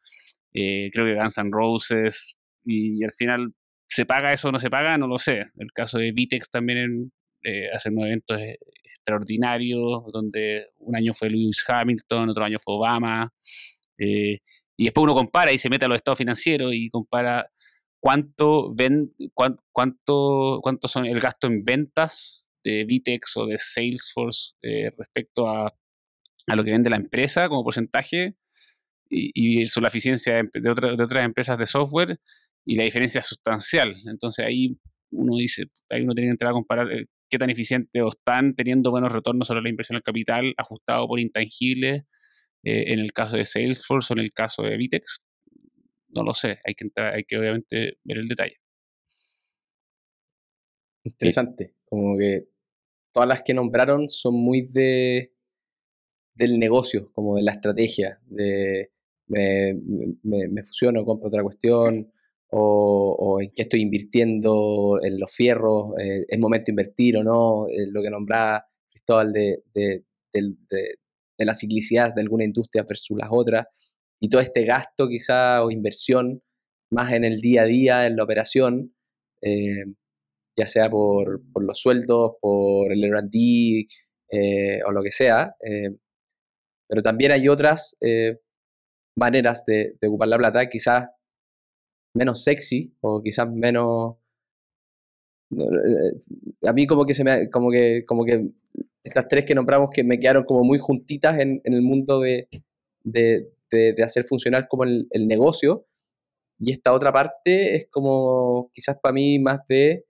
[0.53, 3.53] eh, creo que Guns N' Roses, y, al final,
[3.87, 4.97] ¿se paga eso o no se paga?
[4.99, 5.45] No lo sé.
[5.57, 8.41] El caso de Vitex también eh, hacen unos eventos
[8.85, 13.33] extraordinarios, donde un año fue Lewis Hamilton, otro año fue Obama,
[13.97, 17.49] y después uno compara y se mete a los estados financieros y compara
[18.05, 19.15] cuánto ven,
[19.73, 25.69] cuánto, cuánto son el gasto en ventas de Vitex o de Salesforce eh, respecto a,
[25.69, 28.37] a, lo que vende la empresa como porcentaje
[29.09, 32.21] y, y sobre la eficiencia de, de, de, otras empresas de software
[32.67, 33.95] y la diferencia sustancial.
[34.05, 34.79] Entonces ahí
[35.11, 38.55] uno dice, ahí uno tiene que entrar a comparar eh, qué tan eficiente o están
[38.55, 42.03] teniendo buenos retornos sobre la inversión del capital ajustado por intangibles
[42.65, 45.23] eh, en el caso de Salesforce o en el caso de Vitex.
[46.15, 48.57] No lo sé, hay que, entrar, hay que obviamente ver el detalle.
[51.05, 52.49] Interesante, como que
[53.13, 55.33] todas las que nombraron son muy de
[56.35, 58.91] del negocio, como de la estrategia, de
[59.29, 59.75] me,
[60.23, 62.13] me, me fusiono, compro otra cuestión,
[62.57, 67.67] o, en qué estoy invirtiendo en los fierros, eh, es momento de invertir o no,
[67.67, 70.05] eh, lo que nombraba Cristóbal de, de,
[71.39, 73.67] la ciclicidad de alguna industria versus las otras,
[74.25, 76.43] y todo este gasto quizá o inversión
[76.91, 78.95] más en el día a día, en la operación,
[79.43, 79.85] eh,
[80.57, 83.87] ya sea por, por, los sueldos, por el R&D
[84.87, 85.55] o lo que sea,
[86.89, 87.97] pero también hay otras
[89.17, 91.07] maneras de, ocupar la plata, quizás
[92.15, 94.17] menos sexy o quizás menos...
[96.67, 97.51] A mí como que se me...
[97.51, 98.49] como que, como que
[99.05, 102.49] estas tres que nombramos que me quedaron como muy juntitas en, el mundo de,
[103.75, 105.87] de, hacer funcionar como el, negocio.
[106.59, 110.07] Y esta otra parte es como quizás para mí más de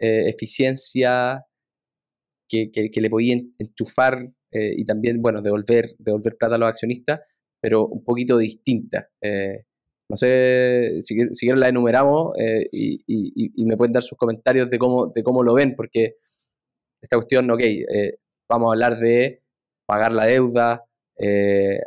[0.00, 1.44] eh, eficiencia
[2.48, 7.20] que, que, le podía enchufar eh, y también, bueno, devolver, devolver plata a los accionistas,
[7.60, 9.08] pero un poquito distinta.
[9.20, 9.64] Eh,
[10.08, 12.34] no sé si, si quieren la enumeramos
[12.70, 16.16] y, y, me pueden dar sus comentarios de cómo, de cómo lo ven, porque
[17.00, 17.62] esta cuestión, ok,
[18.48, 19.42] vamos a hablar de
[19.86, 20.84] pagar la deuda,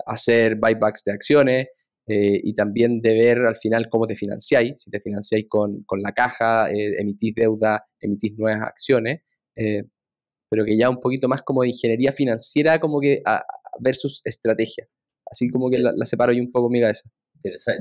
[0.06, 1.68] hacer buybacks de acciones,
[2.08, 6.02] eh, y también de ver al final cómo te financiáis, si te financiáis con, con
[6.04, 9.22] la caja, eh, emitís deuda, emitís nuevas acciones,
[9.56, 9.84] eh,
[10.48, 13.44] pero que ya un poquito más como de ingeniería financiera como que a,
[13.80, 14.88] versus estrategia.
[15.26, 17.10] Así como que la, separo yo un poco mi cabeza.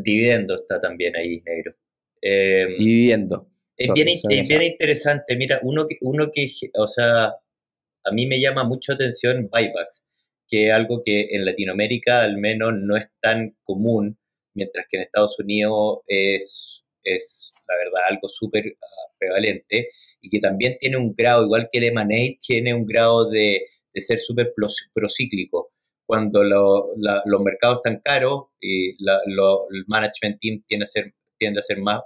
[0.02, 1.74] Dividendo está también ahí, negro.
[2.22, 3.50] Em, Dividendo.
[3.76, 4.08] Es bien,
[4.48, 5.36] bien interesante.
[5.36, 10.06] Mira, uno que, uno que, o sea, a mí me llama mucho atención buybacks
[10.48, 14.18] que es algo que en Latinoamérica al menos no es tan común,
[14.54, 19.88] mientras que en Estados Unidos es, es la verdad, algo súper ah, prevalente
[20.20, 24.00] y que también tiene un grado, igual que el M&A, tiene un grado de, de
[24.00, 24.52] ser súper
[24.92, 25.70] procíclico.
[26.06, 31.80] Cuando los mercados están caros y el management team tiende a ser, tiende a ser
[31.80, 32.02] más,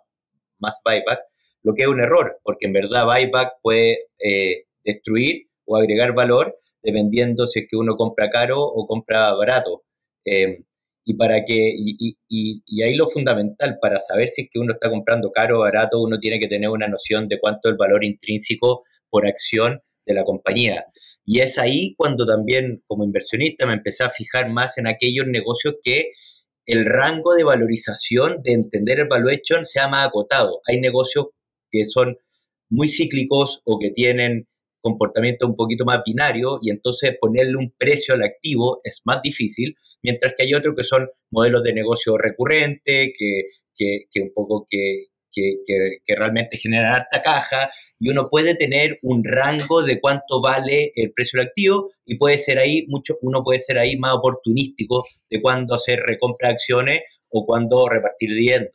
[0.60, 1.20] más buyback,
[1.62, 6.56] lo que es un error, porque en verdad buyback puede eh, destruir o agregar valor,
[6.82, 9.84] dependiendo si es que uno compra caro o compra barato.
[10.24, 10.64] Em,
[11.04, 14.90] y, para que, y, y, ahí lo fundamental, para saber si es que uno está
[14.90, 18.04] comprando caro o barato, uno tiene que tener una noción de cuánto es el valor
[18.04, 20.84] intrínseco por acción de la compañía.
[21.24, 25.76] Y es ahí cuando también como inversionista me empecé a fijar más en aquellos negocios
[25.82, 26.12] que
[26.66, 30.60] el rango de valorización de entender el valuation sea más acotado.
[30.66, 31.28] Hay negocios
[31.70, 32.18] que son
[32.70, 34.47] muy cíclicos o que tienen
[34.80, 39.76] comportamiento un poquito más binario y entonces ponerle un precio al activo es más difícil,
[40.02, 43.42] mientras que hay otros que son modelos de negocio recurrente, que,
[43.76, 49.82] que, un poco que, que, realmente generan alta caja y uno puede tener un rango
[49.82, 53.78] de cuánto vale el precio del activo y puede ser ahí mucho, uno puede ser
[53.78, 58.72] ahí más oportunístico de cuándo hacer recompra de acciones o cuándo repartir dividendos.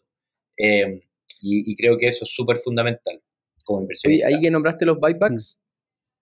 [0.58, 1.02] Eh,
[1.42, 3.22] y, creo que eso es súper fundamental
[3.66, 4.14] como inversión.
[4.26, 5.62] ahí que nombraste los buybacks,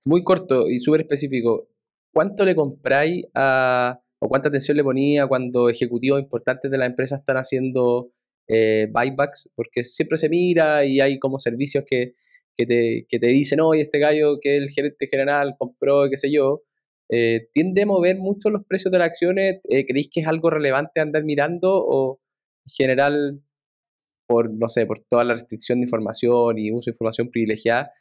[0.06, 1.68] muy corto y súper específico,
[2.14, 7.16] ¿cuánto le compráis a, o cuánta atención le ponía cuando ejecutivos importantes de la empresa
[7.16, 8.12] están haciendo
[8.48, 9.52] eh, buybacks?
[9.56, 12.14] Porque siempre se mira y hay como servicios que,
[12.56, 16.32] que, te, que te, dicen, oye, este gallo que el gerente general compró, qué sé
[16.32, 16.64] yo.
[17.10, 19.60] Eh, ¿Tiende a mover mucho los precios de las acciones?
[19.70, 22.22] Eh, ¿Creéis que es algo relevante andar mirando o
[22.66, 23.42] en general
[24.32, 27.92] por, no sé, por toda la restricción de información y uso de información privilegiada,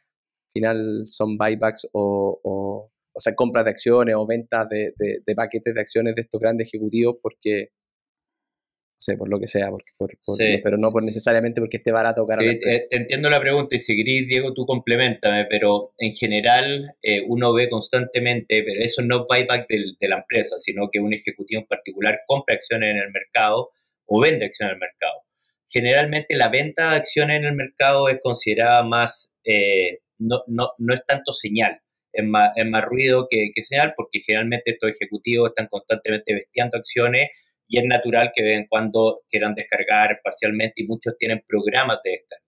[0.51, 5.73] final son buybacks o, o, o sea, compras de acciones o ventas de, de, paquetes
[5.73, 10.37] de acciones de estos grandes ejecutivos porque, no sé, por lo que sea, porque, por,
[10.63, 12.41] pero no por necesariamente porque esté barato o caro.
[12.41, 12.59] Sí,
[12.91, 17.69] entiendo la pregunta y si querés, Diego, tú complementame, pero en general eh, uno ve
[17.69, 22.21] constantemente, pero eso no es buyback de la empresa, sino que un ejecutivo en particular
[22.27, 23.71] compra acciones en el mercado
[24.05, 25.21] o vende acciones en el mercado.
[25.69, 30.93] Generalmente la venta de acciones en el mercado es considerada más eh, no, no, no
[30.93, 31.81] es tanto señal,
[32.13, 36.77] es más, es más ruido que, que, señal, porque generalmente estos ejecutivos están constantemente vestiendo
[36.77, 37.29] acciones
[37.67, 41.99] y es natural que de vez en cuando quieran descargar parcialmente y muchos tienen programas
[42.03, 42.45] de descarga.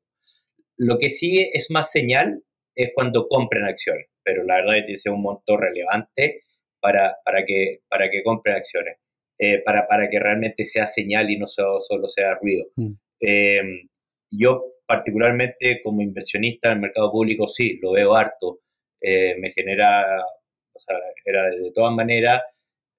[0.77, 2.43] Lo que sí es más señal
[2.75, 6.41] es cuando compren acciones, pero la verdad es que es un monto relevante
[6.81, 8.97] para, para, que, para que compren acciones,
[9.39, 12.65] eh, para, para que realmente sea señal y no solo, solo sea ruido.
[12.75, 12.93] Mm.
[13.21, 13.61] Eh,
[14.29, 18.59] yo particularmente como inversionista en el mercado público, sí, lo veo harto.
[19.01, 20.21] Eh, me genera,
[20.73, 22.41] o sea, era de todas maneras,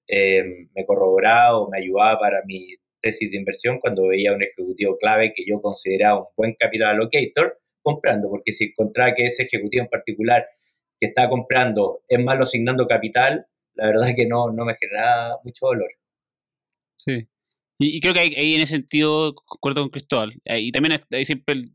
[0.07, 0.43] eh,
[0.75, 2.67] me corroboraba o me ayudaba para mi
[3.01, 7.59] tesis de inversión cuando veía un ejecutivo clave que yo consideraba un buen capital allocator
[7.81, 10.45] comprando, porque si encontraba que ese ejecutivo en particular
[10.99, 15.39] que estaba comprando es malo asignando capital, la verdad es que no, no me generaba
[15.43, 15.91] mucho dolor.
[16.97, 17.27] Sí.
[17.77, 20.33] Y, creo que ahí, en ese sentido concuerdo con Cristóbal.
[20.45, 21.74] Eh, y también hay siempre el,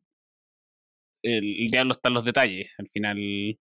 [1.22, 2.70] el, diablo está en los detalles.
[2.78, 3.58] Al final,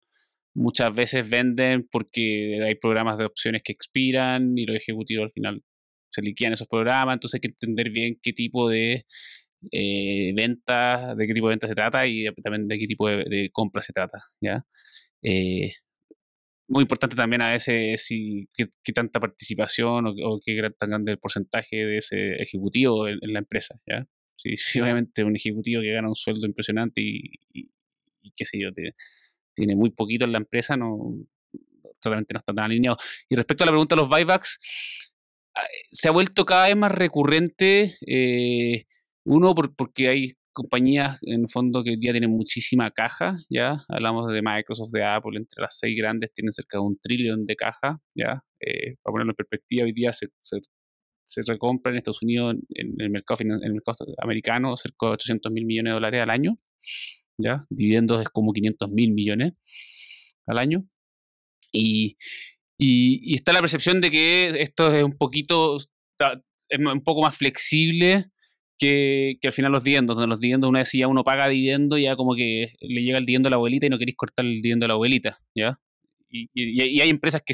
[0.54, 5.64] muchas veces venden porque hay programas de opciones que expiran y los ejecutivos al final
[6.12, 7.16] se liquidan esos programas.
[7.16, 9.06] Entonces hay que entender bien qué tipo de
[9.72, 13.18] eh, ventas, de qué tipo de ventas se trata y también de qué tipo de,
[13.26, 14.20] de compra se trata.
[14.42, 14.66] ¿ya?
[15.24, 15.74] Eh,
[16.68, 21.78] muy importante también a veces si, qué, tanta participación o, qué tan grande el porcentaje
[21.78, 23.80] de ese ejecutivo en, la empresa.
[23.88, 24.06] ¿ya?
[24.58, 27.32] Sí, obviamente un ejecutivo que gana un sueldo impresionante y,
[28.36, 28.70] qué sé yo,
[29.54, 31.16] tiene muy poquito en la empresa, no
[32.00, 32.98] claramente no está tan alineado.
[33.30, 34.60] Y respecto a la pregunta de los buybacks,
[35.90, 38.86] se ha vuelto cada vez más recurrente, eh,
[39.26, 43.78] uno porque hay compañías en el fondo que hoy día tienen muchísima caja, ¿ya?
[43.90, 47.56] Hablamos de Microsoft, de Apple, entre las seis grandes tienen cerca de un trillón de
[47.56, 48.44] caja, ¿ya?
[48.60, 50.28] Eh, para ponerlo en perspectiva, hoy día se,
[51.46, 55.66] recompra en Estados Unidos, en el mercado, en el mercado americano, cerca de 800 mil
[55.66, 56.58] millones de dólares al año,
[57.38, 57.66] ¿ya?
[57.70, 59.54] Dividendos es como 500 mil millones
[60.46, 60.88] al año.
[61.72, 62.18] Y,
[62.78, 65.78] y, está la percepción de que esto es un poquito,
[66.78, 68.32] un poco más flexible
[68.80, 71.98] que, que, al final los dividendos, donde los dividendos una vez ya uno paga dividendo,
[71.98, 74.62] ya como que le llega el dividendo a la abuelita y no queréis cortar el
[74.62, 75.80] dividendo a la abuelita, ¿ya?
[76.30, 77.54] Y, y, hay empresas que,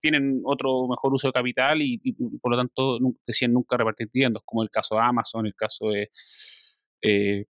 [0.00, 1.98] tienen otro mejor uso de capital y,
[2.40, 6.10] por lo tanto decían nunca repartir dividendos, como el caso de Amazon, el caso de
[7.02, 7.46] eh,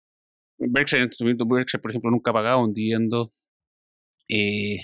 [0.57, 1.09] Berkshire,
[1.45, 3.31] Berkshire, por ejemplo, nunca ha pagado un dividendo.
[4.29, 4.79] Eh,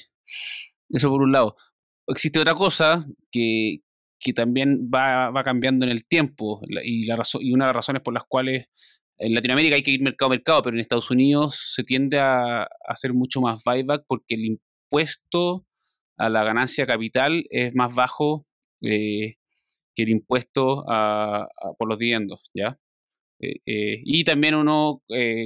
[0.90, 1.56] eso por un lado.
[2.08, 3.80] Existe otra cosa que,
[4.20, 8.02] que también va, va, cambiando en el tiempo y, la y una de las razones
[8.02, 8.68] por las cuales
[9.18, 12.68] en Latinoamérica hay que ir mercado a mercado, pero en Estados Unidos se tiende a,
[12.88, 14.60] hacer mucho más buyback porque el
[14.94, 15.66] impuesto
[16.18, 18.46] a la ganancia capital es más bajo
[18.82, 19.36] eh,
[19.96, 22.78] que el impuesto a, por los dividendos, ¿ya?
[23.40, 25.02] Eh, eh, y también uno,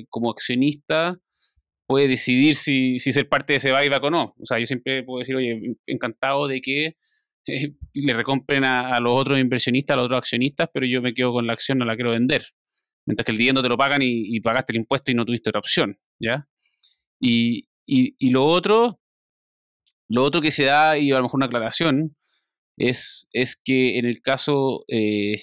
[0.10, 1.18] como accionista,
[1.88, 4.36] puede decidir si, si, ser parte de ese buyback o no.
[4.38, 6.98] O sea, yo siempre puedo decir, oye, encantado de que
[7.94, 11.48] le recompren a, los otros inversionistas, a los otros accionistas, pero yo me quedo con
[11.48, 12.44] la acción, no la quiero vender.
[13.06, 15.60] Mientras que el dividendo te lo pagan y, pagaste el impuesto y no tuviste otra
[15.60, 16.46] opción, ¿ya?
[17.22, 19.00] Y, y, lo otro,
[20.10, 22.16] lo otro que se da, y a lo mejor una aclaración,
[22.78, 25.42] es, es que en el caso eh,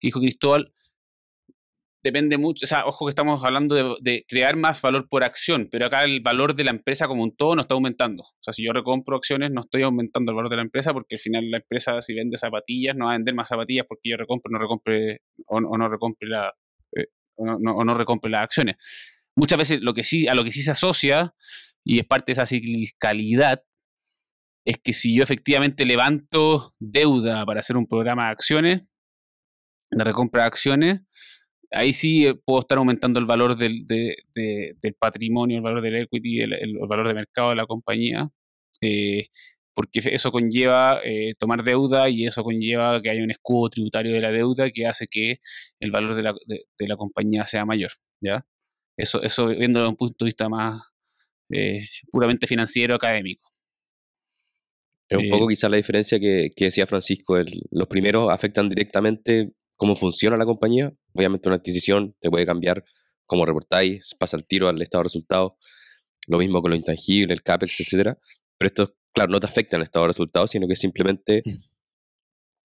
[0.00, 0.74] Cristóbal,
[2.04, 5.86] depende mucho, o sea, ojo que estamos hablando de, crear más valor por acción, pero
[5.86, 8.24] acá el valor de la empresa como un todo no está aumentando.
[8.24, 11.14] O sea, si yo recompro acciones, no estoy aumentando el valor de la empresa porque
[11.14, 14.18] al final la empresa si vende zapatillas no va a vender más zapatillas porque yo
[14.18, 16.52] recompro no recompre, o, no recompre la,
[16.94, 17.06] eh,
[17.36, 18.76] o, no, recompre las acciones.
[19.34, 21.34] Muchas veces lo que sí, a lo que sí se asocia,
[21.82, 23.62] y es parte de esa ciclicalidad,
[24.64, 28.82] es que si yo efectivamente levanto deuda para hacer un programa de acciones,
[29.90, 31.00] de recompra de acciones,
[31.70, 36.40] ahí sí eh, puedo estar aumentando el valor del, del patrimonio, el valor del equity,
[36.40, 38.30] el, valor de mercado de la compañía,
[38.80, 39.28] eh,
[39.74, 44.20] porque eso conlleva eh, tomar deuda y eso conlleva que haya un escudo tributario de
[44.20, 45.40] la deuda que hace que
[45.80, 47.90] el valor de la, de, compañía sea mayor.
[48.20, 48.46] ¿ya?
[48.96, 50.92] Eso, eso viendo desde un punto de vista más
[52.10, 53.53] puramente financiero, académico.
[55.18, 57.36] Es un poco quizás la diferencia que, que decía Francisco,
[57.70, 60.92] los primeros afectan directamente cómo funciona la compañía.
[61.12, 62.84] Obviamente una adquisición te puede cambiar
[63.26, 65.52] cómo reportáis, pasa el tiro al estado de resultados.
[66.26, 68.18] Lo mismo con lo intangible, el CAPEX, etcétera.
[68.58, 71.50] Pero esto, claro, no te afecta en el estado de resultados, sino que simplemente mm.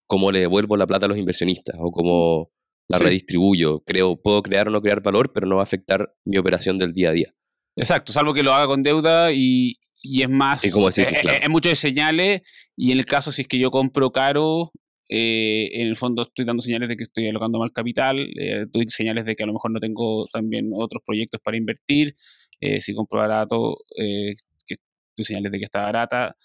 [0.07, 2.51] cómo le devuelvo la plata a los inversionistas o cómo
[2.87, 3.81] la redistribuyo.
[3.81, 6.93] Creo, puedo crear o no crear valor, pero no va a afectar mi operación del
[6.93, 7.33] día a día.
[7.75, 12.41] Exacto, salvo que lo haga con deuda y, es más, es, es, mucho de señales
[12.75, 14.71] y en el caso si es que yo compro caro,
[15.11, 18.85] eh, en el fondo estoy dando señales de que estoy alocando mal capital, eh, doy
[18.89, 22.15] señales de que a lo mejor no tengo también otros proyectos para invertir,
[22.61, 24.75] eh, si compro barato, que
[25.17, 26.35] doy señales de que está barata,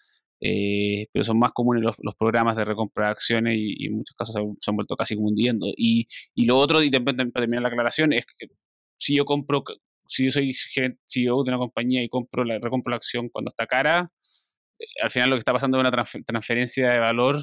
[0.41, 4.71] pero son más comunes los, programas de recompra de acciones y, en muchos casos se
[4.71, 5.67] han, vuelto casi como hundiendo.
[5.77, 8.49] Y, y lo otro, y también para terminar la aclaración, es que
[8.99, 9.63] si yo compro,
[10.07, 10.53] si yo soy
[11.07, 14.11] CEO de una compañía y compro la, recompro la acción cuando está cara,
[15.03, 17.37] al final lo que está pasando es una transferencia de valor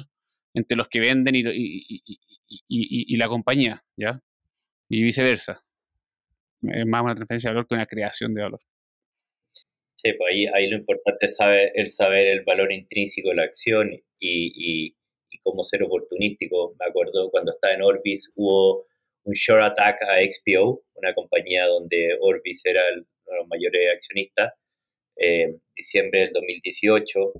[0.54, 1.42] entre los que venden y,
[2.68, 4.20] y, la compañía, ¿ya?
[4.88, 5.64] Y viceversa.
[6.62, 8.60] Es más una transferencia de valor que una creación de valor.
[9.94, 13.44] Sí, pues ahí, ahí lo importante es saber, el saber el valor intrínseco de la
[13.44, 14.96] acción y,
[15.42, 16.76] cómo ser oportunístico.
[16.78, 18.86] Me acuerdo cuando estaba en Orbis hubo
[19.24, 23.58] un short attack a XPO, una compañía donde Orbis era uno de
[24.38, 24.52] los
[25.16, 27.32] eh, diciembre del 2018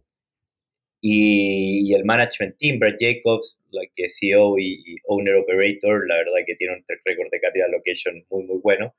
[1.01, 6.45] y, el management team, Brad Jacobs, la que es CEO y, owner operator, la verdad
[6.47, 8.95] que tiene un récord de capital allocation muy, muy bueno,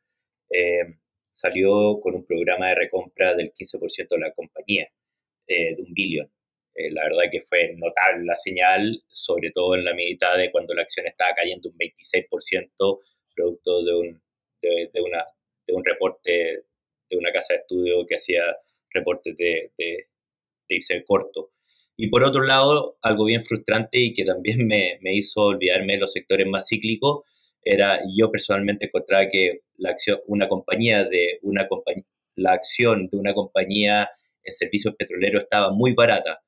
[0.50, 0.96] eh,
[1.32, 4.90] salió con un programa de recompra del 15% de la compañía,
[5.48, 6.30] eh, de un billón.
[6.76, 10.74] Eh, la verdad que fue notable la señal, sobre todo en la mitad de cuando
[10.74, 13.00] la acción estaba cayendo un 26%,
[13.36, 14.22] producto de un,
[14.62, 15.26] de, una,
[15.68, 16.64] de un reporte
[17.10, 18.44] de una casa de estudio que hacía
[18.92, 20.08] reportes de, de,
[20.68, 21.52] de irse corto.
[21.96, 26.00] Y por otro lado, algo bien frustrante y que también me, me hizo olvidarme de
[26.00, 27.24] los sectores más cíclicos,
[27.64, 32.04] era yo personalmente encontraba que la acción, una compañía de una compañía,
[32.36, 34.10] la acción de una compañía
[34.44, 36.42] en servicios petroleros estaba muy barata.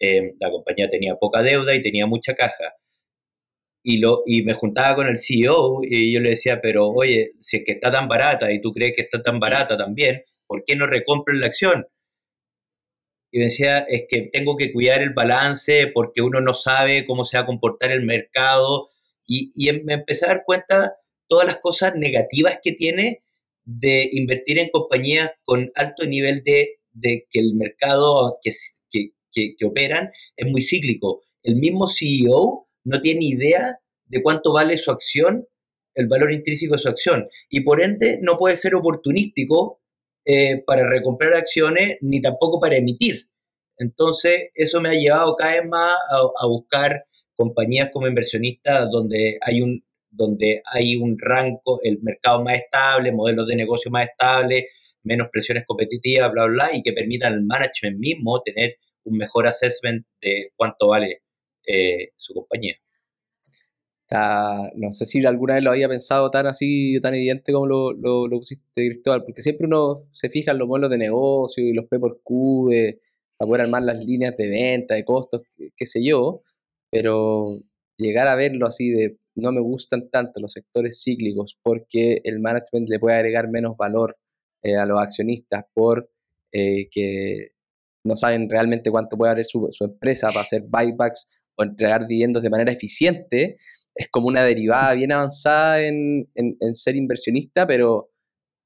[0.00, 2.74] Eh, la compañía tenía poca deuda y tenía mucha caja.
[3.82, 7.58] y, lo, y me juntaba con el CEO y yo le decía, pero oye, si
[7.58, 10.76] es que está tan barata y tú crees que está tan barata también, ¿por qué
[10.76, 11.86] no recompras la acción?
[13.32, 17.36] Y decía, es que tengo que cuidar el balance porque uno no sabe cómo se
[17.36, 18.88] va a comportar el mercado.
[19.26, 20.96] Y, y em, me empecé a dar cuenta
[21.28, 23.22] todas las cosas negativas que tiene
[23.64, 28.52] de invertir en compañías con alto nivel de, de que el mercado que,
[28.90, 29.10] que,
[29.58, 31.22] que, operan es muy cíclico.
[31.42, 35.46] El mismo CEO no tiene idea de cuánto vale su acción,
[35.94, 39.80] el valor intrínseco de su acción, y por ende no puede ser oportunístico
[40.24, 43.28] eh, para recomprar acciones ni tampoco para emitir.
[43.78, 45.96] Entonces, eso me ha llevado cada vez más
[46.40, 52.54] a, buscar compañías como inversionista donde hay un donde hay un rango, el mercado más
[52.54, 54.64] estable, modelos de negocio más estables,
[55.02, 58.76] menos presiones competitivas, bla, bla, y que permitan al management mismo tener
[59.06, 61.22] un mejor assessment de cuánto vale
[61.66, 62.74] eh, su compañía.
[64.76, 68.38] no sé si alguna vez lo había pensado tan así, tan evidente como lo, lo,
[68.38, 71.98] pusiste, Cristóbal, porque siempre uno se fija en los modelos de negocio y los P
[71.98, 73.00] por Q, de,
[73.36, 75.42] para poder armar las líneas de venta, de costos,
[75.76, 76.42] qué sé yo,
[76.90, 77.48] pero
[77.98, 82.88] llegar a verlo así de no me gustan tanto los sectores cíclicos porque el management
[82.88, 84.18] le puede agregar menos valor
[84.62, 86.10] eh, a los accionistas por
[86.52, 87.52] eh, que
[88.06, 92.50] no saben realmente cuánto puede valer su, empresa para hacer buybacks o entregar dividendos de
[92.50, 93.56] manera eficiente,
[93.94, 96.28] es como una derivada bien avanzada en,
[96.72, 98.10] ser inversionista, pero,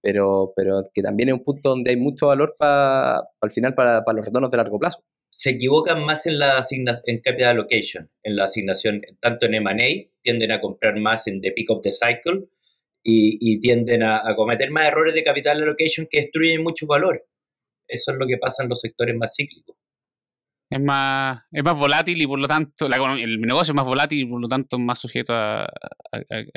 [0.02, 4.02] pero, pero que también es un punto donde hay mucho valor para al final para
[4.12, 6.64] los retornos de largo plazo se equivocan más en la
[7.06, 11.52] en capital allocation, en la asignación, tanto en M&A, tienden a comprar más en the
[11.52, 12.48] pick of the cycle
[13.02, 17.26] y, tienden a, cometer más errores de capital allocation que destruyen mucho valor.
[17.90, 19.76] Eso es lo que pasa en los sectores más cíclicos
[20.70, 24.24] es más, es más volátil y por lo tanto el negocio es más volátil y
[24.24, 25.66] por lo tanto más sujeto a,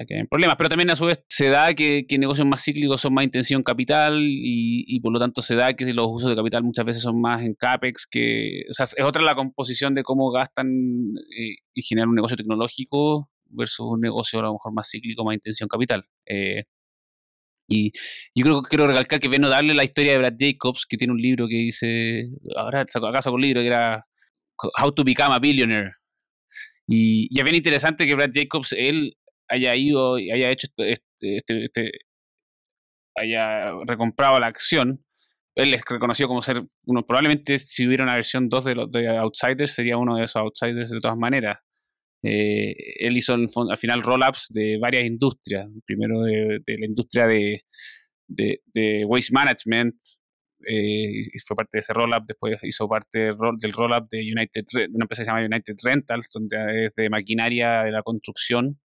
[0.07, 0.55] que problemas.
[0.55, 4.19] Pero también a su vez se da que, negocios más cíclicos son más intención capital
[4.21, 7.41] y, por lo tanto se da que los usos de capital muchas veces son más
[7.41, 10.67] en CAPEX, que o sea, es otra la composición de cómo gastan
[11.35, 15.33] eh, y generan un negocio tecnológico versus un negocio a lo mejor más cíclico, más
[15.33, 16.05] intención capital.
[16.27, 16.65] Eh,
[17.73, 17.91] y
[18.35, 21.13] yo creo que quiero recalcar que no darle la historia de Brad Jacobs, que tiene
[21.13, 24.05] un libro que dice, ahora acaso con un libro que era
[24.81, 25.91] How to Become a Billionaire.
[26.87, 29.15] Y, y, es bien interesante que Brad Jacobs, él
[29.47, 30.93] haya ido y haya hecho este,
[31.37, 31.91] este, este,
[33.15, 35.03] haya recomprado la acción.
[35.55, 39.07] Él es reconocido como ser uno, probablemente si hubiera una versión 2 de, los, de
[39.17, 41.59] Outsiders, sería uno de esos Outsiders de todas maneras.
[42.23, 45.67] Eh, él hizo al final roll-ups de varias industrias.
[45.85, 47.65] Primero de, la industria de,
[48.27, 49.95] de, waste management,
[50.65, 52.23] eh, fue parte de ese roll-up.
[52.25, 53.19] Después hizo parte
[53.59, 54.63] del roll-up de United,
[54.93, 58.79] una empresa que se llama United Rentals, donde es de maquinaria de la construcción.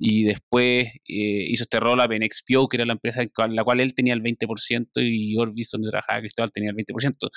[0.00, 3.80] Y después eh, hizo este roll-up en XPO, que era la empresa en la cual
[3.80, 7.30] él tenía el 20% y Orbis, donde trabajaba Cristóbal, tenía el 20%.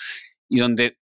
[0.47, 0.97] Y donde,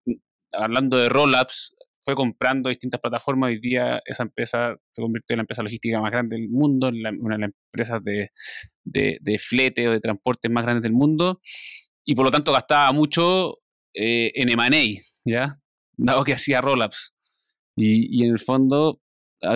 [0.53, 1.75] hablando de roll-ups,
[2.05, 3.49] fue comprando distintas plataformas.
[3.49, 6.97] Hoy día esa empresa se convirtió en la empresa logística más grande del mundo, en
[7.21, 8.31] una de las empresas de,
[8.85, 11.41] de, flete o de transporte más grandes del mundo.
[12.05, 13.59] Y por lo tanto gastaba mucho
[13.95, 15.59] eh, en M&A, ¿ya?
[15.97, 17.15] Dado que hacía roll-ups.
[17.77, 19.01] Y, y, en el fondo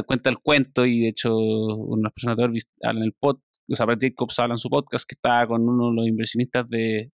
[0.06, 3.38] cuenta el cuento y de hecho unas personas de Orbis hablan el pod,
[3.70, 7.10] o sea, Jacobs habla en su podcast que estaba con uno de los inversionistas de,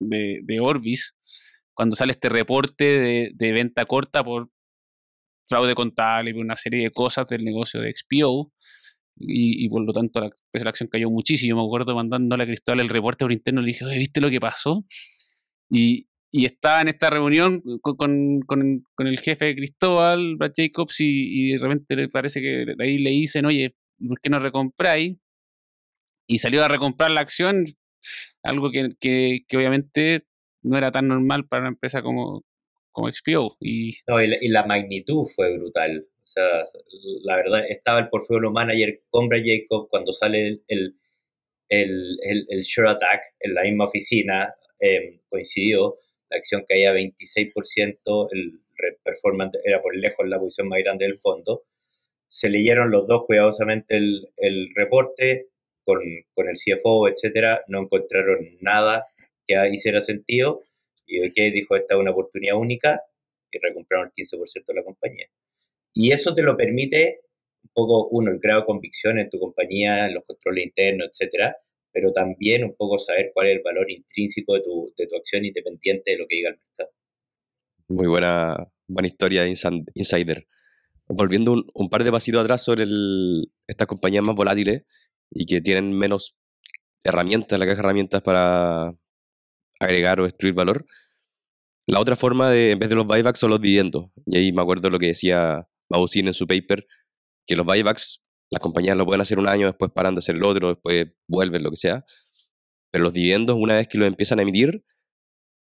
[0.00, 1.16] de, de Orbis
[1.74, 4.50] cuando sale este reporte de, de, venta corta por
[5.48, 8.52] fraude contable y una serie de cosas del negocio de XPO.
[9.16, 10.30] Y, por lo tanto la,
[10.68, 11.60] acción cayó muchísimo.
[11.60, 14.84] Me acuerdo mandándole a Cristóbal el reporte por interno, le dije, ¿viste lo que pasó?
[15.70, 21.52] Y, estaba en esta reunión con, con, el jefe de Cristóbal, Brad Jacobs, y, y,
[21.52, 23.74] de repente le parece que ahí le dicen, oye,
[24.08, 25.18] ¿por qué no recompráis?
[26.26, 27.64] Y salió a recomprar la acción,
[28.42, 30.24] algo que obviamente
[30.62, 32.44] no era tan normal para una empresa como,
[32.92, 33.56] como XPO.
[33.60, 33.88] Y...
[33.88, 36.06] y, la, magnitud fue brutal.
[36.22, 36.66] O sea,
[37.24, 40.96] la verdad, estaba el portfolio manager con Brad Jacob cuando sale el,
[41.68, 45.98] el, el, el Sure Attack en la misma oficina, em, coincidió,
[46.30, 48.60] la acción caía 26%, el
[49.04, 51.64] performance era por lejos la posición más grande del fondo.
[52.28, 55.48] Se leyeron los dos cuidadosamente el, el reporte
[55.84, 56.00] con,
[56.34, 59.04] con, el CFO, etcétera, no encontraron nada
[59.46, 60.64] que hiciera sentido
[61.12, 63.00] y OK dijo, esta es una oportunidad única
[63.50, 65.26] y recompraron el 15% de la compañía.
[65.94, 67.20] Y eso te lo permite
[67.64, 71.56] un poco, uno, el grado de convicción en tu compañía, en los controles internos, etcétera,
[71.92, 75.44] pero también un poco saber cuál es el valor intrínseco de tu, de tu acción
[75.44, 76.96] independiente de lo que diga el mercado.
[77.88, 79.54] Muy buena, buena historia de
[79.94, 80.46] Insider.
[81.06, 82.84] volviendo un, par de pasitos atrás sobre
[83.66, 84.84] estas compañías más volátiles
[85.30, 86.36] y que tienen menos
[87.04, 88.94] herramientas, la caja de herramientas para
[89.78, 90.86] agregar o destruir valor.
[91.92, 94.06] La otra forma de, en vez de los buybacks, son los dividendos.
[94.24, 96.86] Y ahí me acuerdo lo que decía Babucín en su paper,
[97.46, 100.44] que los buybacks, las compañías lo pueden hacer un año, después paran de hacer el
[100.44, 102.02] otro, después vuelven, lo que sea.
[102.90, 104.82] Pero los dividendos, una vez que los empiezan a emitir,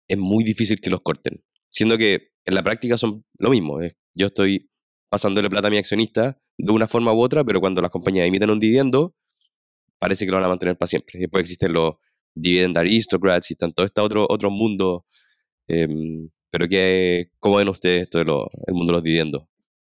[0.09, 1.43] es muy difícil que los corten.
[1.69, 3.81] Siendo que en la práctica son lo mismo.
[4.15, 4.71] Yo estoy
[5.11, 8.51] pasándole plata a mi accionista de una forma u otra, pero cuando las compañías emiten
[8.51, 9.17] un dividendo,
[9.99, 11.19] parece que lo van a mantener para siempre.
[11.19, 11.95] Después existen los
[12.37, 15.05] dividend aristocrats y están todo este otro, otro mundo.
[15.83, 18.27] Em, pero que, ¿cómo ven ustedes esto del
[18.75, 19.45] mundo de los dividendos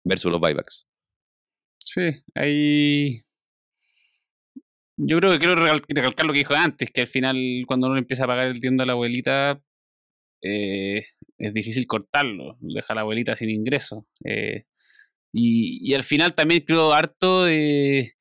[0.04, 0.86] versus los buybacks?
[1.84, 2.02] Sí,
[2.34, 3.20] ahí.
[4.96, 7.98] Yo creo que quiero recal- recalcar lo que dijo antes, que al final, cuando uno
[7.98, 9.62] empieza a pagar el dividendo a la abuelita,
[10.42, 11.04] eh,
[11.38, 14.04] es difícil cortarlo, deja a la abuelita sin ingresos.
[14.24, 14.64] eh,
[15.32, 18.12] y, y al final también creo harto de,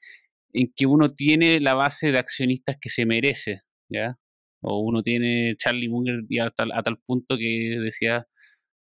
[0.53, 4.17] en que uno tiene la base de accionistas que se merece, ¿ya?
[4.61, 8.27] O uno tiene Charlie Munger y a tal, a tal punto que decía,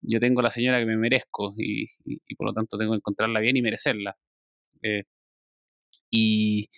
[0.02, 1.88] yo tengo la señora que me merezco y,
[2.36, 4.18] por lo tanto tengo que encontrarla bien y merecerla.
[4.84, 5.04] Eh,
[6.12, 6.70] y,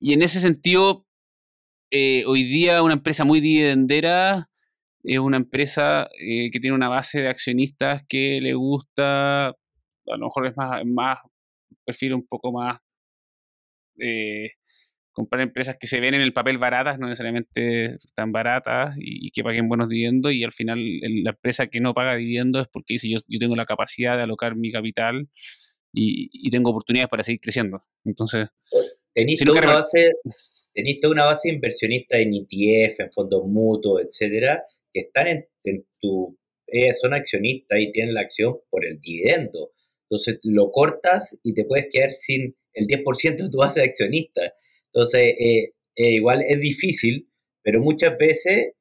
[0.00, 1.06] y en ese sentido,
[1.90, 4.48] eh, hoy día una empresa muy dividendera
[5.06, 9.54] es una empresa eh, que tiene una base de accionistas que le gusta, a
[10.04, 11.18] lo mejor es más, más
[11.84, 12.80] perfil un poco más
[13.98, 14.48] eh,
[15.16, 19.30] comprar empresas que se ven en el papel baratas, no necesariamente tan baratas y, y
[19.30, 22.68] que paguen buenos dividendos y al final el- la empresa que no paga dividendos es
[22.70, 25.26] porque dice yo, yo tengo la capacidad de alocar mi capital
[25.90, 27.78] y, y tengo oportunidades para seguir creciendo.
[28.04, 28.48] Entonces,
[29.38, 30.10] si toda que una base,
[30.74, 35.86] tenís toda una base inversionista en ETF, en fondos mutuos, etcétera, que están en, en
[35.98, 39.72] tu, eh, son accionistas y tienen la acción por el dividendo.
[40.10, 44.52] Entonces lo cortas y te puedes quedar sin el 10% de tu base de accionistas.
[44.96, 47.28] Entonces, eh, eh, igual es difícil,
[47.62, 48.72] pero muchas veces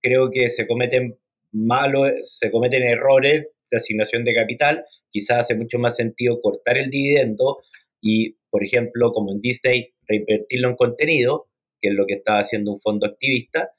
[0.00, 1.18] creo que se cometen
[1.52, 4.86] malos, se cometen errores de asignación de capital.
[5.10, 7.58] Quizás hace mucho más sentido cortar el dividendo
[8.00, 12.72] y, por ejemplo, como en Disney, reinvertirlo en contenido, que es lo que está haciendo
[12.72, 13.72] un fondo activista.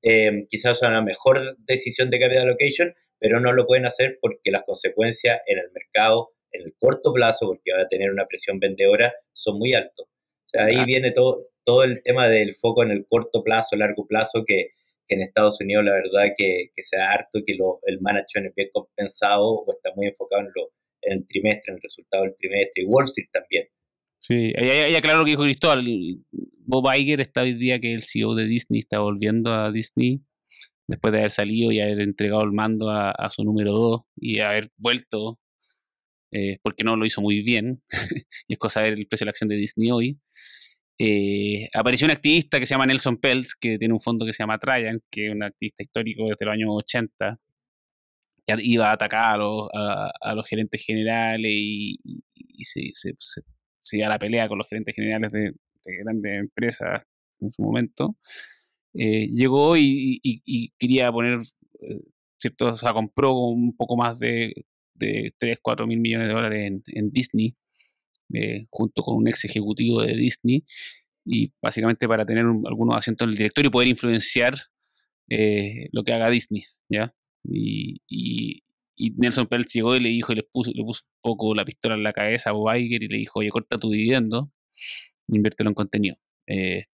[0.00, 4.50] Eh, quizás es una mejor decisión de capital allocation, pero no lo pueden hacer porque
[4.50, 8.58] las consecuencias en el mercado, en el corto plazo, porque va a tener una presión
[8.58, 10.08] vendedora, son muy altos.
[10.46, 10.84] O sea, ahí Ah.
[10.86, 14.70] viene todo, todo el tema del foco en el corto plazo, largo plazo, que,
[15.08, 18.48] que en Estados Unidos la verdad que, que se da harto que lo, el management
[18.48, 20.70] es bien compensado o está muy enfocado en, lo,
[21.02, 23.68] en el trimestre, en el resultado del trimestre, y Wall Street también.
[24.18, 25.84] Sí, ahí aclaro lo que dijo Cristóbal.
[26.32, 30.20] Bob Iger está hoy día que el CEO de Disney está volviendo a Disney
[30.88, 34.40] después de haber salido y haber entregado el mando a, a su número 2 y
[34.40, 35.38] haber vuelto
[36.32, 37.82] eh, porque no lo hizo muy bien.
[38.48, 40.18] y es cosa de ver el precio de la acción de Disney hoy.
[40.98, 44.42] Eh, apareció un activista que se llama Nelson Peltz, que tiene un fondo que se
[44.42, 47.38] llama Tryon, que es un activista histórico desde los años 80,
[48.46, 51.98] que iba a atacar a los, gerentes generales y,
[52.64, 55.52] se, se, iba a la pelea con los gerentes generales de,
[55.84, 57.02] de grandes empresas
[57.40, 58.16] en su momento.
[58.94, 61.40] Eh, llegó y quería poner,
[61.80, 62.00] eh,
[62.38, 66.66] cierto, o sea, compró un poco más de, de 3, 4 mil millones de dólares
[66.66, 67.54] en, en Disney,
[68.34, 70.64] eh, junto con un ex ejecutivo de Disney,
[71.24, 74.54] y básicamente para tener un- algunos asientos en el directorio y poder influenciar
[75.28, 77.12] eh, lo que haga Disney, ¿ya?
[77.44, 78.00] Y,
[79.16, 81.96] Nelson Peltz llegó y le dijo, y le puso, le puso un poco la pistola
[81.96, 84.50] en la cabeza a Bob y le dijo, oye, corta tu dividendo,
[85.28, 86.16] inviértelo en contenido.
[86.46, 86.84] Eh,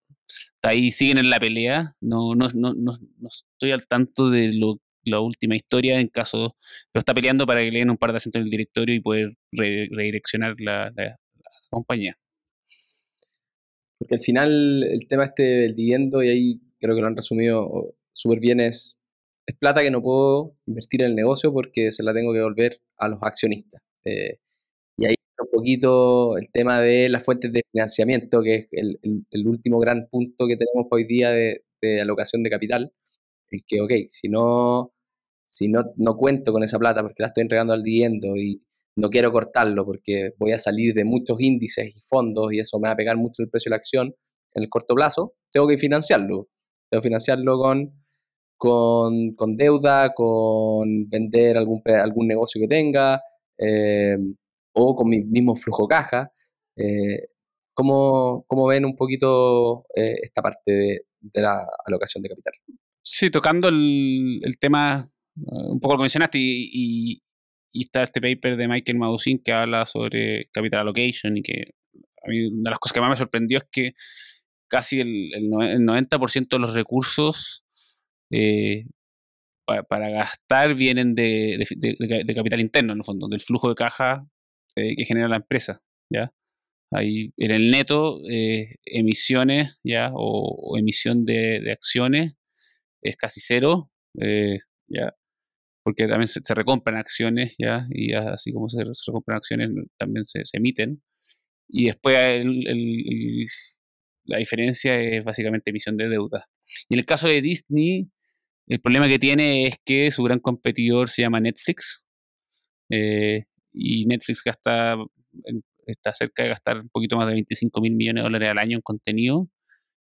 [0.62, 4.80] ahí siguen en la pelea, no, no, no, no, no estoy al tanto de lo,
[5.04, 6.56] la última historia en caso,
[6.92, 9.00] pero está peleando para que le den un par de asientos en el directorio y
[9.00, 10.90] poder re- redireccionar la
[11.72, 12.18] compañía.
[13.98, 17.94] Porque al final el tema este del dividendo, y ahí creo que lo han resumido
[18.12, 18.98] súper bien, es,
[19.46, 22.80] es plata que no puedo invertir en el negocio porque se la tengo que devolver
[22.98, 23.82] a los accionistas.
[24.04, 24.38] Eh,
[24.96, 29.80] y ahí un poquito el tema de las fuentes de financiamiento, que es el último
[29.80, 32.92] gran punto que tenemos hoy día de, de alocación de capital.
[33.50, 34.94] El que, ok, si no,
[35.44, 38.62] si no, no cuento con esa plata porque la estoy entregando al dividendo y
[38.96, 42.88] no quiero cortarlo porque voy a salir de muchos índices y fondos y eso me
[42.88, 44.14] va a pegar mucho el precio de la acción
[44.54, 46.48] en el corto plazo, tengo que financiarlo.
[46.90, 48.04] Tengo que financiarlo con,
[48.56, 53.22] con, con deuda, con vender algún, algún negocio que tenga
[53.58, 54.16] eh,
[54.74, 56.32] o con mi mismo flujo caja.
[56.76, 57.28] Eh,
[57.74, 62.54] ¿cómo, cómo ven un poquito eh, esta parte de, la alocación de capital?
[63.02, 67.22] Sí, tocando el, tema, eh, un poco lo mencionaste, y-
[67.72, 71.74] y está este paper de Michael Madusin que habla sobre capital allocation y que
[72.22, 73.94] a mí una de las cosas que más me sorprendió es que
[74.68, 77.64] casi el, el, 90% de los recursos
[78.30, 78.86] eh,
[79.66, 81.64] para gastar vienen de,
[82.34, 84.26] capital interno, en el fondo, del flujo de caja
[84.76, 85.82] eh, que genera la empresa.
[86.10, 86.32] ¿ya?
[86.90, 90.10] Ahí, en el neto, eh, emisiones ¿ya?
[90.14, 92.34] O, emisión de, acciones
[93.02, 93.90] es casi cero,
[94.88, 95.14] ¿ya?
[95.82, 97.86] Porque también se, recompran acciones, ¿ya?
[97.90, 101.02] y así como se, recompran acciones, también se, emiten.
[101.68, 102.44] Y después
[104.24, 106.44] la diferencia es básicamente emisión de deuda.
[106.88, 108.10] Y en el caso de Disney,
[108.68, 112.04] el problema que tiene es que su gran competidor se llama Netflix.
[112.90, 114.96] Eh, y Netflix gasta,
[115.86, 118.76] está cerca de gastar un poquito más de 25 mil millones de dólares al año
[118.76, 119.48] en contenido.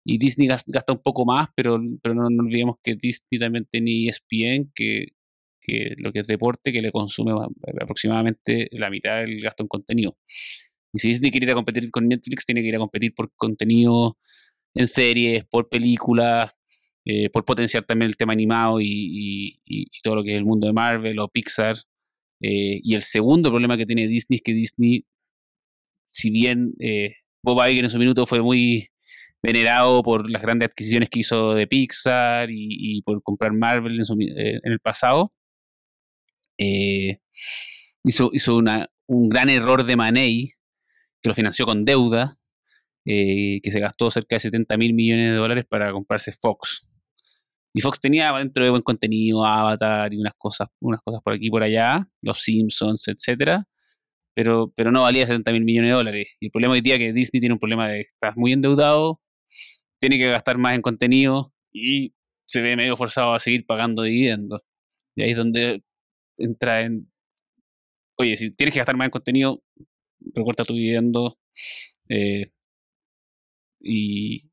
[0.07, 4.71] Y Disney gasta un poco más, pero, pero no, olvidemos que Disney también tiene ESPN,
[4.75, 5.09] que,
[5.65, 7.33] que lo que es deporte, que le consume
[7.81, 10.17] aproximadamente la mitad del gasto en contenido.
[10.93, 13.33] Y si Disney quiere ir a competir con Netflix, tiene que ir a competir por
[13.35, 14.17] contenido
[14.75, 16.53] en series, por películas,
[17.07, 19.61] eh, por potenciar también el tema animado y,
[20.03, 21.77] todo lo que es el mundo de Marvel o Pixar.
[22.41, 25.05] Eh, y el segundo problema que tiene Disney es que Disney,
[26.07, 28.89] si bien eh, Bob Iger en su minuto fue muy
[29.43, 34.81] venerado por las grandes adquisiciones que hizo de Pixar y, por comprar Marvel en, el
[34.81, 35.33] pasado,
[36.59, 38.61] hizo, hizo
[39.07, 40.51] un gran error de Manei
[41.23, 42.39] que lo financió con deuda,
[43.05, 46.87] que se gastó cerca de 70 mil millones de dólares para comprarse Fox.
[47.77, 51.47] Y Fox tenía dentro de buen contenido, Avatar y unas cosas, unas cosas por aquí
[51.49, 53.67] y por allá, los Simpsons, etcétera,
[54.35, 56.27] pero, pero no valía 70 mil millones de dólares.
[56.41, 58.53] Y el problema hoy día es que Disney tiene un problema de que estás muy
[58.53, 59.21] endeudado,
[60.01, 62.15] tiene que gastar más en contenido y
[62.47, 64.61] se ve medio forzado a seguir pagando dividendos.
[65.17, 65.83] Y ahí es donde
[66.39, 67.11] entra en.
[68.17, 69.63] Oye, si tienes que gastar más en contenido,
[70.35, 71.39] recorta tu dividendo.
[72.09, 72.53] Eh,
[73.81, 74.51] y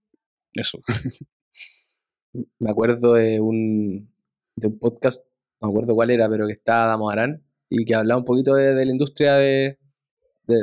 [0.55, 0.81] eso.
[2.59, 4.13] me acuerdo de un,
[4.55, 5.25] de un podcast,
[5.61, 8.55] no me acuerdo cuál era, pero que estaba Damo Arán y que hablaba un poquito
[8.55, 9.77] de, la industria de,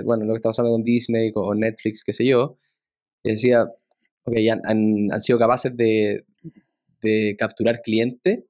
[0.05, 2.59] bueno, lo que está pasando con Disney, con Netflix, qué sé yo,
[3.23, 3.65] y decía,
[4.25, 6.27] ok, han, han, sido capaces de,
[7.01, 8.45] de capturar clientes,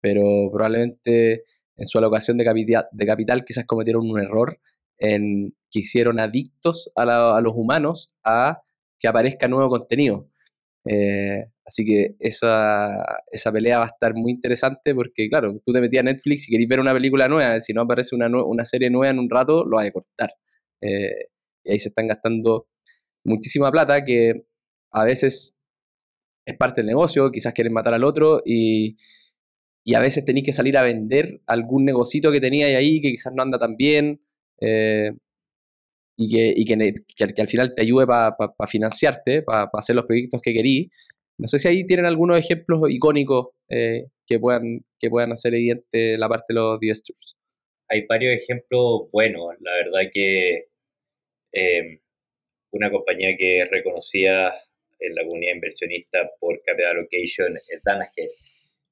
[0.00, 1.44] pero probablemente
[1.78, 4.60] en su alocación de capital, de quizás cometieron un error
[4.98, 8.62] en que hicieron adictos a, a los humanos a
[8.98, 10.28] que aparezca nuevo contenido.
[10.84, 15.80] Eh, así que esa, esa, pelea va a estar muy interesante porque, claro, tú te
[15.80, 18.90] metías a Netflix y querías ver una película nueva, si no aparece una, una serie
[18.90, 20.30] nueva en un rato, lo vas a cortar.
[20.80, 21.28] Eh,
[21.64, 22.68] y ahí se están gastando
[23.24, 24.46] muchísima plata que
[24.92, 25.58] a veces
[26.46, 28.96] es parte del negocio, quizás quieren matar al otro y,
[29.88, 33.32] y a veces tenéis que salir a vender algún negocito que teníais ahí que quizás
[33.34, 34.20] no anda tan bien.
[34.60, 35.12] Eh,
[36.14, 38.36] y que, y que, que, al final te ayude para
[38.68, 40.90] financiarte, para hacer los proyectos que querís.
[41.38, 46.18] No sé si ahí tienen algunos ejemplos icónicos eh, que, puedan, que puedan hacer evidente
[46.18, 47.38] la parte de los divestors.
[47.88, 49.54] Hay varios ejemplos buenos.
[49.60, 50.66] La verdad que
[51.52, 51.98] em,
[52.72, 54.52] una compañía que es reconocida
[54.98, 58.28] en la comunidad inversionista por capital allocation es Danaher.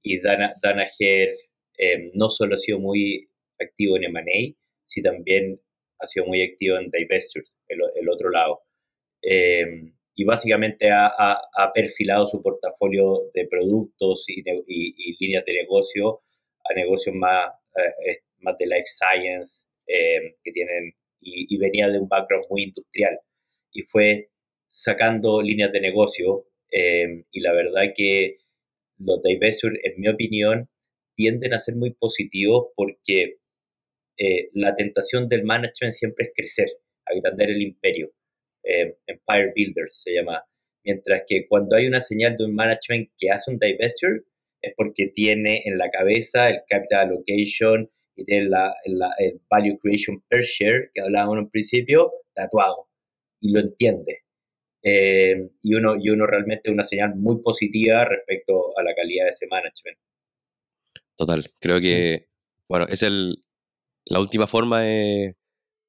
[0.02, 1.34] Y Danaher
[1.78, 3.28] em, no solo ha sido muy
[3.58, 4.54] activo en M&A,
[4.86, 5.60] sino también
[5.98, 8.60] ha sido muy activo en Divestors, el, el otro lado.
[9.22, 16.22] Em, y básicamente ha, ha, perfilado su portafolio de productos y, y, líneas de negocio
[16.64, 22.08] a negocios más, eh, más de life science em, que tienen y, venía de un
[22.08, 23.18] background muy industrial
[23.72, 24.30] y fue
[24.68, 28.38] sacando líneas de negocio y la verdad que
[28.98, 30.68] los divestors, en mi opinión,
[31.14, 33.38] tienden a ser muy positivos porque
[34.18, 36.68] eh, la tentación del management siempre es crecer,
[37.04, 38.12] agrandar el imperio.
[38.62, 40.44] Eh, Empire Builders se llama.
[40.84, 44.22] Mientras que cuando hay una señal de un management que hace un divestiture,
[44.62, 50.22] es porque tiene en la cabeza el capital allocation y tiene la, el value creation
[50.28, 52.88] per share, que hablábamos en un principio, tatuado.
[53.40, 54.25] Y lo entiende.
[54.88, 59.30] Eh, y, uno, y uno realmente una señal muy positiva respecto a la calidad de
[59.30, 59.98] ese management.
[61.16, 62.28] Total, creo que,
[62.68, 63.38] bueno, es el,
[64.04, 65.36] la última forma de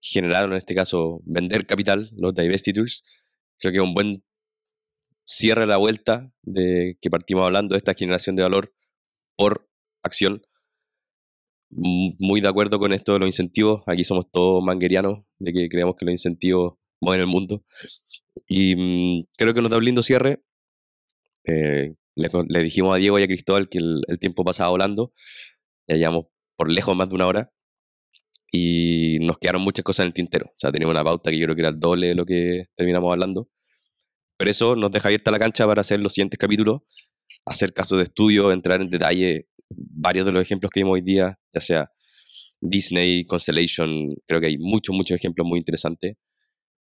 [0.02, 3.04] generar, en este caso, vender capital, los divestitures,
[3.60, 4.24] creo que es un buen
[5.28, 8.74] cierre la vuelta de que partimos hablando de esta generación de valor
[9.36, 9.70] por
[10.02, 10.42] acción.
[11.70, 13.84] Muy de acuerdo con esto de los incentivos.
[13.86, 17.64] Aquí somos todos manguerianos de que creemos que los incentivos mueven el mundo.
[18.48, 20.42] Y mm, creo que nos da un lindo cierre.
[21.46, 25.14] Eh, le, dijimos a Diego y a Cristóbal que el, tiempo pasaba volando.
[25.88, 26.26] Ya llevamos
[26.58, 27.52] por lejos más de una hora.
[28.52, 30.48] y nos quedaron muchas cosas en el tintero.
[30.48, 32.66] O sea, teníamos una pauta que yo creo que era el doble de lo que
[32.76, 33.50] terminamos hablando.
[34.38, 36.82] Pero eso nos deja abierta la cancha para hacer los siguientes capítulos,
[37.46, 41.40] hacer casos de estudio, entrar en detalle varios de los ejemplos que vimos hoy día,
[41.54, 41.92] ya sea
[42.62, 46.16] Disney, Constellation, creo que hay muchos, muchos ejemplos muy interesantes.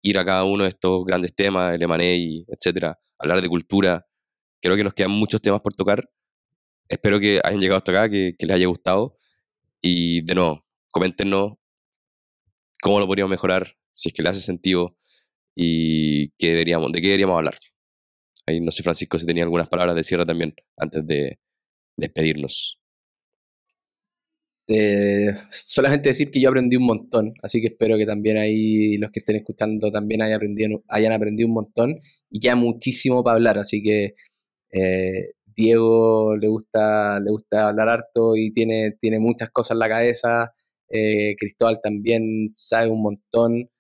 [0.01, 4.05] Ir a cada uno de estos grandes temas, el M&A, etcétera, hablar de cultura.
[4.61, 6.09] Creo que nos quedan muchos temas por tocar.
[6.87, 9.15] Espero que hayan llegado hasta acá, que, que les haya gustado.
[9.81, 11.53] Y de nuevo, coméntenos
[12.81, 14.95] cómo lo podríamos mejorar, si es que le hace sentido
[15.55, 17.57] y qué deberíamos, de qué deberíamos hablar.
[18.45, 21.39] Ahí no sé, Francisco, si tenía algunas palabras de cierre también antes de
[21.97, 22.79] despedirnos.
[24.71, 29.09] Eh, solamente decir que yo aprendí un montón, así que espero que también ahí los
[29.09, 33.57] que estén escuchando también hayan aprendido, hayan aprendido un montón y queda muchísimo para hablar,
[33.57, 34.13] así que
[34.71, 39.89] eh, Diego le gusta, le gusta hablar harto y tiene, tiene muchas cosas en la
[39.89, 40.53] cabeza,
[40.89, 43.71] eh, Cristóbal también sabe un montón,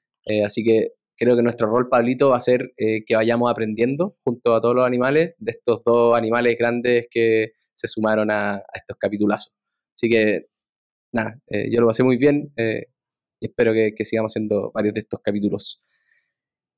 [0.43, 4.61] así que creo que nuestro rol, Pablito, va a ser que vayamos aprendiendo junto a
[4.61, 9.53] todos los animales, de estos dos animales grandes que se sumaron a, a estos capitulazos.
[9.93, 10.47] Así que
[11.11, 12.87] nada, eh, yo lo pasé muy bien eh,
[13.39, 15.81] y espero que, sigamos haciendo varios de estos capítulos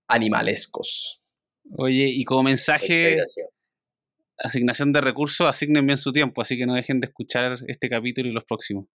[0.07, 1.21] animalescos.
[1.77, 3.19] Oye, y como mensaje,
[4.37, 8.29] asignación de recursos, asignen bien su tiempo, así que no dejen de escuchar este capítulo
[8.29, 8.87] y los próximos.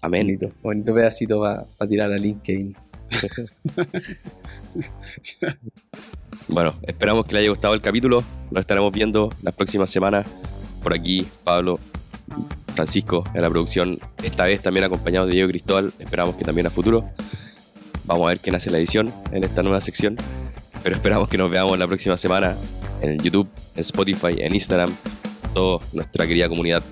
[0.00, 0.26] Amén.
[0.26, 2.76] Bonito, bonito pedacito para tirar a LinkedIn.
[6.48, 8.22] bueno, esperamos que les haya gustado el capítulo.
[8.50, 10.26] Nos estaremos viendo las próximas semanas.
[10.82, 11.80] Por aquí, Pablo,
[12.74, 16.70] Francisco en la producción, esta vez también acompañado de Diego Cristóbal, esperamos que también a
[16.70, 17.08] futuro.
[18.04, 20.16] Vamos a ver quién hace la edición en esta nueva sección,
[20.82, 22.54] pero esperamos que nos veamos la próxima semana
[23.00, 24.94] en YouTube, en Spotify, en Instagram,
[25.54, 26.82] toda nuestra querida comunidad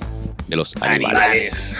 [0.48, 1.76] de los animales.